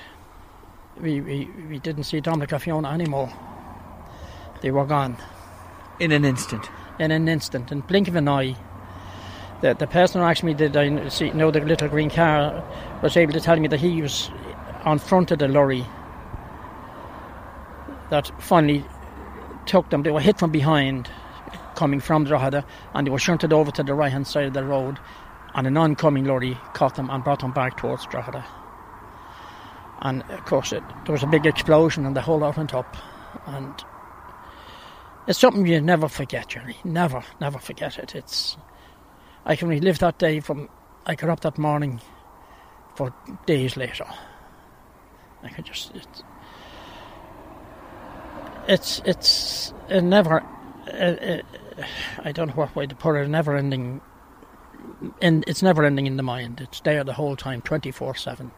[1.01, 3.33] We we, we didn't see Dominic Fiona anymore.
[4.61, 5.17] They were gone
[5.99, 6.71] in an instant.
[7.01, 8.55] In an instant, in blink of an eye.
[9.61, 12.63] The the person who asked me did I see know the little green car
[13.03, 14.31] was able to tell me that he was
[14.85, 15.85] on front of the lorry
[18.11, 18.85] that finally
[19.67, 20.03] took them.
[20.03, 21.11] They were hit from behind,
[21.75, 22.65] coming from Drogheda,
[22.95, 24.99] and they were shunted over to the right hand side of the road,
[25.55, 28.45] and an oncoming lorry caught them and brought them back towards Drogheda.
[30.01, 32.97] And of course, it, there was a big explosion, and the whole lot went up.
[33.47, 33.75] And
[35.27, 36.77] it's something you never forget, Jerry.
[36.85, 38.15] Never, never forget it.
[38.15, 38.57] It's
[39.45, 40.69] I can relive that day from
[41.07, 42.01] I got up that morning
[42.97, 43.15] for
[43.47, 44.07] days later.
[45.43, 45.93] I could just
[48.69, 50.41] it's it's a never
[50.93, 51.43] uh,
[52.23, 53.27] I don't know what way to put it.
[53.27, 54.01] A never ending.
[55.21, 56.61] And it's never ending in the mind.
[56.61, 58.51] It's there the whole time, twenty four seven.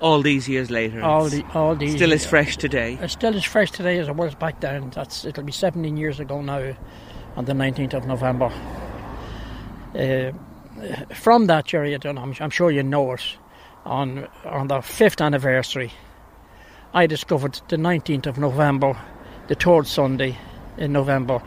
[0.00, 2.98] All these years later, all the all these still as fresh today.
[3.00, 4.90] It's still as fresh today as it was back then.
[4.90, 6.76] That's it'll be seventeen years ago now,
[7.36, 8.52] on the nineteenth of November.
[9.94, 10.32] Uh,
[11.14, 13.36] from that, Jerry, I don't know, I'm, I'm sure you know it,
[13.84, 15.92] on, on the fifth anniversary,
[16.94, 18.98] I discovered the 19th of November,
[19.48, 20.38] the third Sunday
[20.78, 21.42] in November,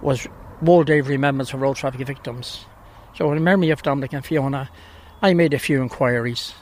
[0.00, 0.26] was
[0.60, 2.66] World Day of Remembrance for Road Traffic Victims.
[3.16, 4.68] So, in memory of Dominic and Fiona,
[5.22, 6.54] I made a few inquiries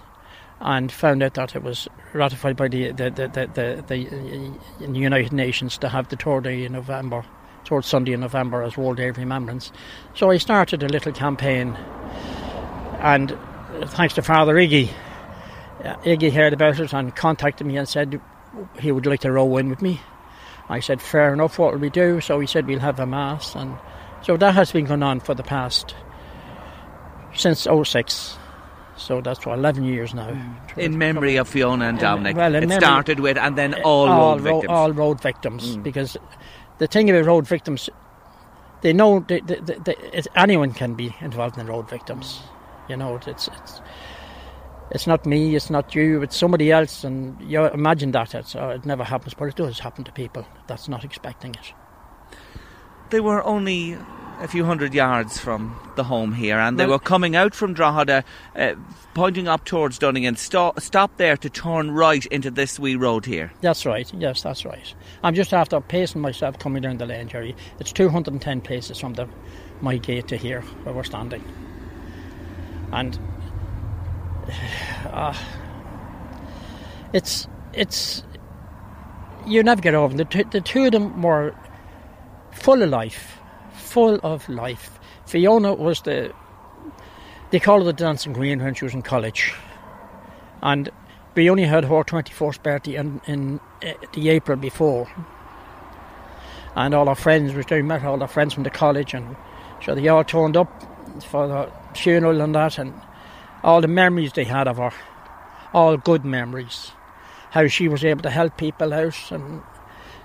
[0.60, 5.32] and found out that it was ratified by the the, the, the, the, the United
[5.32, 7.24] Nations to have the third day in November,
[7.66, 9.72] third Sunday in November as World Day of Remembrance.
[10.14, 11.76] So I started a little campaign,
[13.01, 13.36] and
[13.86, 15.11] thanks to Father Iggy, uh,
[15.84, 18.20] Uh, Iggy heard about it and contacted me and said
[18.78, 20.00] he would like to row in with me.
[20.68, 22.20] I said, fair enough, what will we do?
[22.20, 23.54] So he said, we'll have a mass.
[23.56, 23.76] And
[24.22, 25.94] so that has been going on for the past,
[27.34, 28.38] since 06.
[28.96, 30.30] So that's for 11 years now.
[30.30, 30.78] Mm.
[30.78, 32.36] In memory of Fiona and Dominic.
[32.36, 34.70] well, in it memory- started with, and then uh, all, all road ro- victims.
[34.70, 35.76] all road victims.
[35.76, 35.82] Mm.
[35.82, 36.16] Because
[36.78, 37.90] the thing about road victims,
[38.82, 42.40] they know that- that it's, anyone can be involved in road victims.
[42.42, 42.90] Mm.
[42.90, 43.80] You know, it's it's
[44.94, 47.05] it's not me, it's not you, it's somebody else.
[47.05, 50.47] And you imagine that it's, uh, it never happens, but it does happen to people
[50.66, 51.73] that's not expecting it.
[53.10, 53.97] They were only
[54.40, 57.74] a few hundred yards from the home here, and they Well- were coming out from
[57.74, 58.24] Drogheda,
[58.56, 58.73] uh,
[59.14, 60.36] pointing up towards Dunnigan.
[60.36, 63.52] Stop, stop there to turn right into this wee road here.
[63.60, 64.10] That's right.
[64.14, 64.94] Yes, that's right.
[65.23, 67.55] I'm just after pacing myself coming down the lane, Jerry.
[67.78, 69.28] It's 210 paces from the
[69.81, 71.44] my gate to here where we're standing,
[72.93, 73.19] and
[75.12, 75.36] uh,
[77.12, 78.23] it's it's
[79.47, 80.19] you never get over them.
[80.19, 81.55] The, two- the two of them were
[82.52, 83.39] full of life,
[83.73, 84.98] full of life.
[85.27, 86.32] Fiona was the
[87.51, 89.55] they called her the dancing queen when she was in college,
[90.62, 90.90] and
[91.35, 95.06] we only had her 24th birthday in, in uh, the April before.
[96.74, 99.36] And all our friends, I met all our friends from the college, and
[99.85, 100.70] so they all turned up
[101.24, 102.94] for the funeral and that, and
[103.62, 104.93] all the memories they had of her,
[105.72, 106.93] all good memories.
[107.51, 109.62] How she was able to help people out, and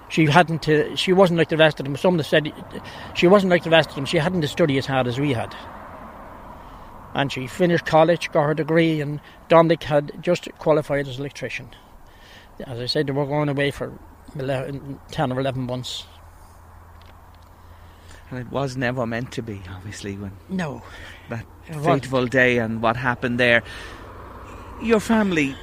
[0.10, 1.98] she hadn't to, she wasn't like the rest of them.
[1.98, 2.54] Some said
[3.16, 4.06] she wasn't like the rest of them.
[4.06, 5.54] She hadn't to study as hard as we had
[7.18, 9.20] and she finished college, got her degree, and
[9.50, 11.72] Dominic had just qualified as an electrician.
[12.60, 13.98] As I said, they were going away for
[14.36, 16.06] 11, 10 or 11 months.
[18.30, 20.82] And it was never meant to be, obviously, when No.
[21.30, 21.46] that
[21.84, 23.64] fateful day and what happened there.
[24.82, 25.56] Your family,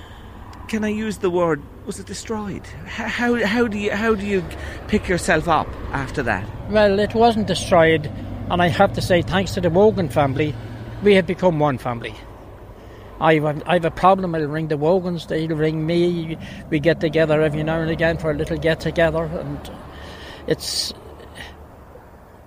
[0.68, 1.62] can I use the word?
[1.86, 2.66] Was it destroyed?
[2.86, 4.42] How how do you how do you
[4.88, 6.48] pick yourself up after that?
[6.70, 8.10] Well, it wasn't destroyed,
[8.50, 10.54] and I have to say, thanks to the Wogan family,
[11.02, 12.14] we have become one family.
[13.20, 14.34] I've a, I've a problem.
[14.34, 15.28] I'll ring the Wogans.
[15.28, 16.36] They'll ring me.
[16.70, 19.70] We get together every now and again for a little get together, and
[20.46, 20.92] it's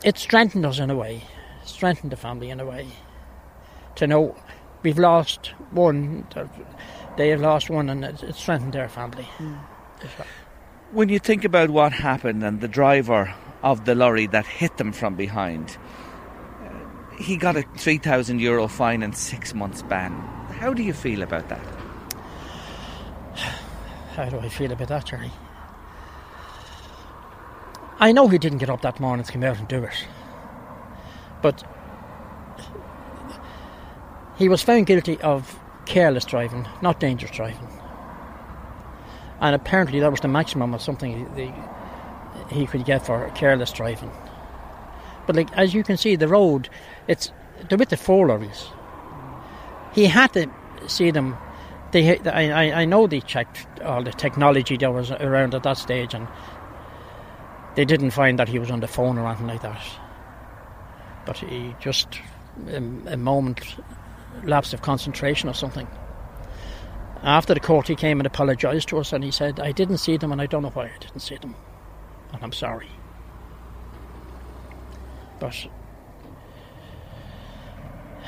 [0.03, 1.23] it strengthened us in a way,
[1.65, 2.87] strengthened the family in a way.
[3.95, 4.35] To know
[4.83, 6.27] we've lost one,
[7.17, 9.27] they have lost one, and it, it strengthened their family.
[10.91, 13.33] When you think about what happened and the driver
[13.63, 15.77] of the lorry that hit them from behind,
[16.61, 20.13] uh, he got a three thousand euro fine and six months ban.
[20.59, 21.65] How do you feel about that?
[24.15, 25.31] How do I feel about that, Jerry?
[27.99, 30.07] I know he didn't get up that morning to come out and do it.
[31.41, 31.63] But
[34.37, 37.67] he was found guilty of careless driving, not dangerous driving.
[39.39, 41.53] And apparently that was the maximum of something he,
[42.55, 44.11] he could get for careless driving.
[45.25, 46.69] But like as you can see, the road,
[47.07, 47.31] it's
[47.69, 48.67] they're with the four lorries.
[49.93, 50.49] He had to
[50.87, 51.37] see them.
[51.91, 56.13] They, I, I- know they checked all the technology that was around at that stage,
[56.13, 56.27] and
[57.77, 59.79] they didn't find that he was on the phone or anything like that.
[61.27, 62.19] But he just
[62.69, 63.75] a, a moment
[64.43, 65.87] lapse of concentration or something.
[67.21, 70.17] After the court, he came and apologised to us, and he said, "I didn't see
[70.17, 71.55] them, and I don't know why I didn't see them,
[72.33, 72.89] and I'm sorry."
[75.39, 75.67] But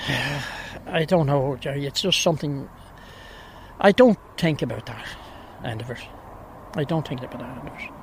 [0.85, 1.88] I don't know, Jerry.
[1.88, 2.69] It's just something.
[3.81, 5.07] I don't think about that
[5.65, 6.05] end of it.
[6.76, 7.98] I don't think about that end of it.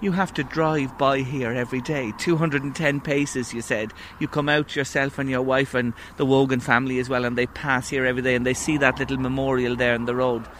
[0.00, 3.92] You have to drive by here every day, 210 paces, you said.
[4.18, 7.46] You come out yourself and your wife and the Wogan family as well, and they
[7.46, 10.46] pass here every day and they see that little memorial there in the road.
[10.46, 10.50] It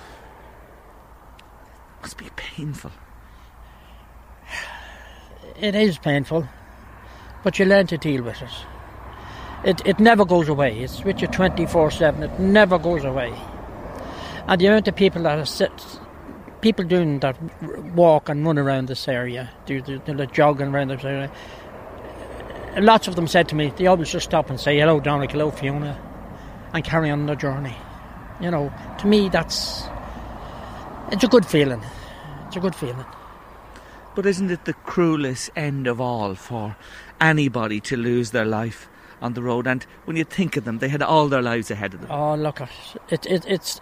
[2.02, 2.90] Must be painful.
[5.58, 6.48] It is painful,
[7.42, 8.50] but you learn to deal with it.
[9.62, 10.80] It it never goes away.
[10.80, 12.22] It's with you twenty four seven.
[12.22, 13.34] It never goes away.
[14.48, 15.70] And the amount of people that are sit,
[16.60, 17.36] people doing that
[17.94, 21.30] walk and run around this area, do the, the, the jogging around this area.
[22.78, 25.50] lots of them said to me, they always just stop and say hello, Dominic, hello,
[25.50, 25.98] Fiona,
[26.72, 27.76] and carry on their journey.
[28.40, 29.84] You know, to me, that's
[31.10, 31.82] it's a good feeling.
[32.46, 33.04] It's a good feeling.
[34.14, 36.76] But isn't it the cruelest end of all for
[37.20, 38.88] anybody to lose their life
[39.20, 39.66] on the road?
[39.66, 42.10] And when you think of them, they had all their lives ahead of them.
[42.10, 42.60] Oh, look,
[43.08, 43.80] it, it, it's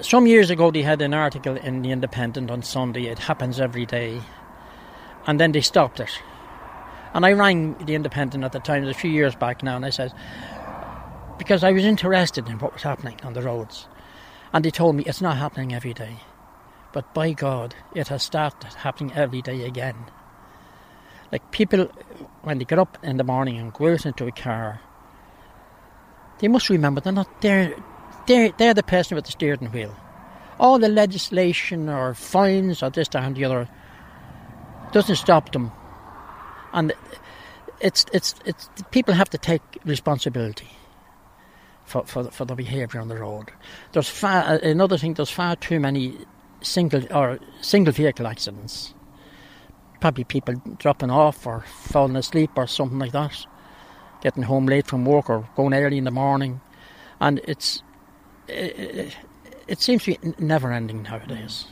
[0.00, 3.06] some years ago they had an article in the Independent on Sunday.
[3.06, 4.20] It happens every day,
[5.26, 6.10] and then they stopped it.
[7.12, 9.90] And I rang the Independent at the time, a few years back now, and I
[9.90, 10.12] said
[11.38, 13.88] because I was interested in what was happening on the roads,
[14.52, 16.16] and they told me it's not happening every day.
[16.92, 19.96] But by God, it has started happening every day again.
[21.32, 21.86] Like people,
[22.42, 24.80] when they get up in the morning and go out into a car,
[26.38, 27.74] they must remember they're not there.
[28.26, 29.94] They're, they're the person with the steering wheel.
[30.58, 33.68] All the legislation or fines or this, that, and the other
[34.92, 35.72] doesn't stop them.
[36.72, 36.92] And
[37.80, 40.68] it's it's it's people have to take responsibility
[41.84, 43.52] for for, for the behaviour on the road.
[43.92, 45.14] There's far uh, another thing.
[45.14, 46.16] There's far too many
[46.62, 48.94] single or single vehicle accidents.
[50.00, 53.46] Probably people dropping off or falling asleep or something like that,
[54.22, 56.60] getting home late from work or going early in the morning,
[57.20, 57.82] and it's
[58.48, 59.16] it,
[59.66, 61.66] it seems to be never ending nowadays.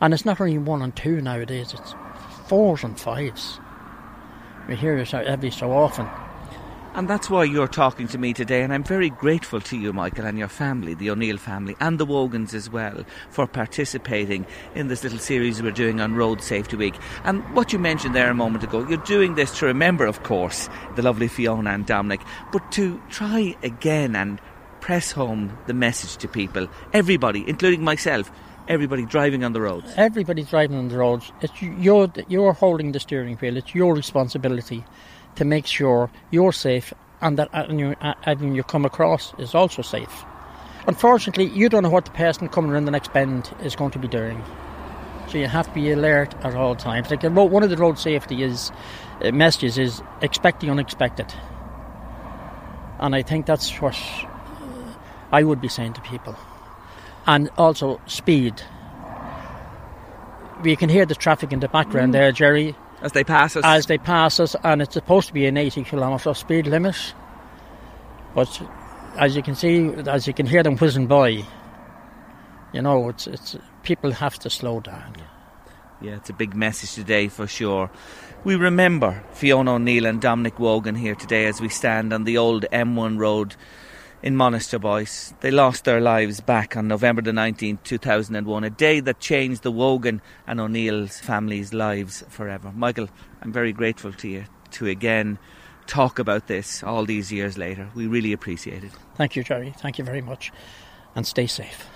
[0.00, 1.94] And it's not only one and two nowadays; it's
[2.48, 3.58] fours and fives.
[4.68, 6.08] We hear it every so often.
[6.94, 10.26] And that's why you're talking to me today, and I'm very grateful to you, Michael,
[10.26, 14.44] and your family, the O'Neill family, and the Wogans as well, for participating
[14.74, 16.94] in this little series we're doing on Road Safety Week.
[17.24, 20.68] And what you mentioned there a moment ago, you're doing this to remember, of course,
[20.94, 22.20] the lovely Fiona and Dominic,
[22.52, 24.38] but to try again and
[24.82, 28.30] press home the message to people, everybody, including myself,
[28.68, 29.86] everybody driving on the roads.
[29.96, 31.32] Everybody driving on the roads.
[31.40, 34.84] It's you're, you're holding the steering wheel, it's your responsibility
[35.36, 36.92] to make sure you're safe
[37.22, 40.24] and that anyone you come across is also safe.
[40.88, 44.00] Unfortunately, you don't know what the person coming around the next bend is going to
[44.00, 44.42] be doing.
[45.28, 47.08] So you have to be alert at all times.
[47.08, 48.72] Like one of the road safety is
[49.22, 51.32] uh, messages is expect the unexpected,
[52.98, 53.94] and I think that's what
[55.32, 56.36] I would be saying to people.
[57.26, 58.62] And also speed.
[60.62, 62.12] We can hear the traffic in the background mm.
[62.12, 62.76] there, Jerry.
[63.00, 63.64] As they pass us?
[63.64, 67.14] As they pass us, and it's supposed to be an 80 kilometre speed limit.
[68.34, 68.62] But
[69.16, 71.44] as you can see, as you can hear them whizzing by,
[72.72, 75.16] you know, it's, it's people have to slow down.
[76.00, 77.90] Yeah, it's a big message today for sure.
[78.44, 82.66] We remember Fiona O'Neill and Dominic Wogan here today as we stand on the old
[82.72, 83.54] M1 road
[84.22, 85.38] in Monasterboice.
[85.40, 89.72] They lost their lives back on November the 19th, 2001, a day that changed the
[89.72, 92.72] Wogan and O'Neill's families' lives forever.
[92.74, 93.08] Michael,
[93.42, 95.38] I'm very grateful to you to again
[95.86, 97.88] talk about this all these years later.
[97.94, 98.92] We really appreciate it.
[99.16, 99.74] Thank you, Jerry.
[99.78, 100.52] Thank you very much.
[101.14, 101.86] And stay safe.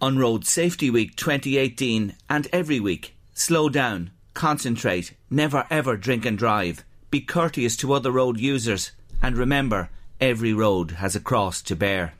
[0.00, 6.36] On Road Safety Week 2018 and every week, slow down, concentrate, never ever drink and
[6.36, 8.92] drive, be courteous to other road users,
[9.22, 9.90] and remember,
[10.20, 12.14] Every road has a cross to bear.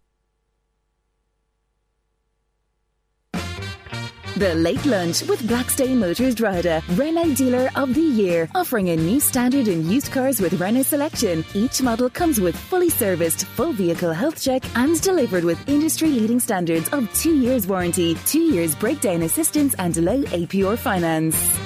[4.37, 9.19] The Late Lunch with Blackstone Motors Drogheda, Renault Dealer of the Year, offering a new
[9.19, 11.43] standard in used cars with Renault selection.
[11.55, 16.39] Each model comes with fully serviced, full vehicle health check and delivered with industry leading
[16.39, 21.66] standards of two years warranty, two years breakdown assistance and low APR finance.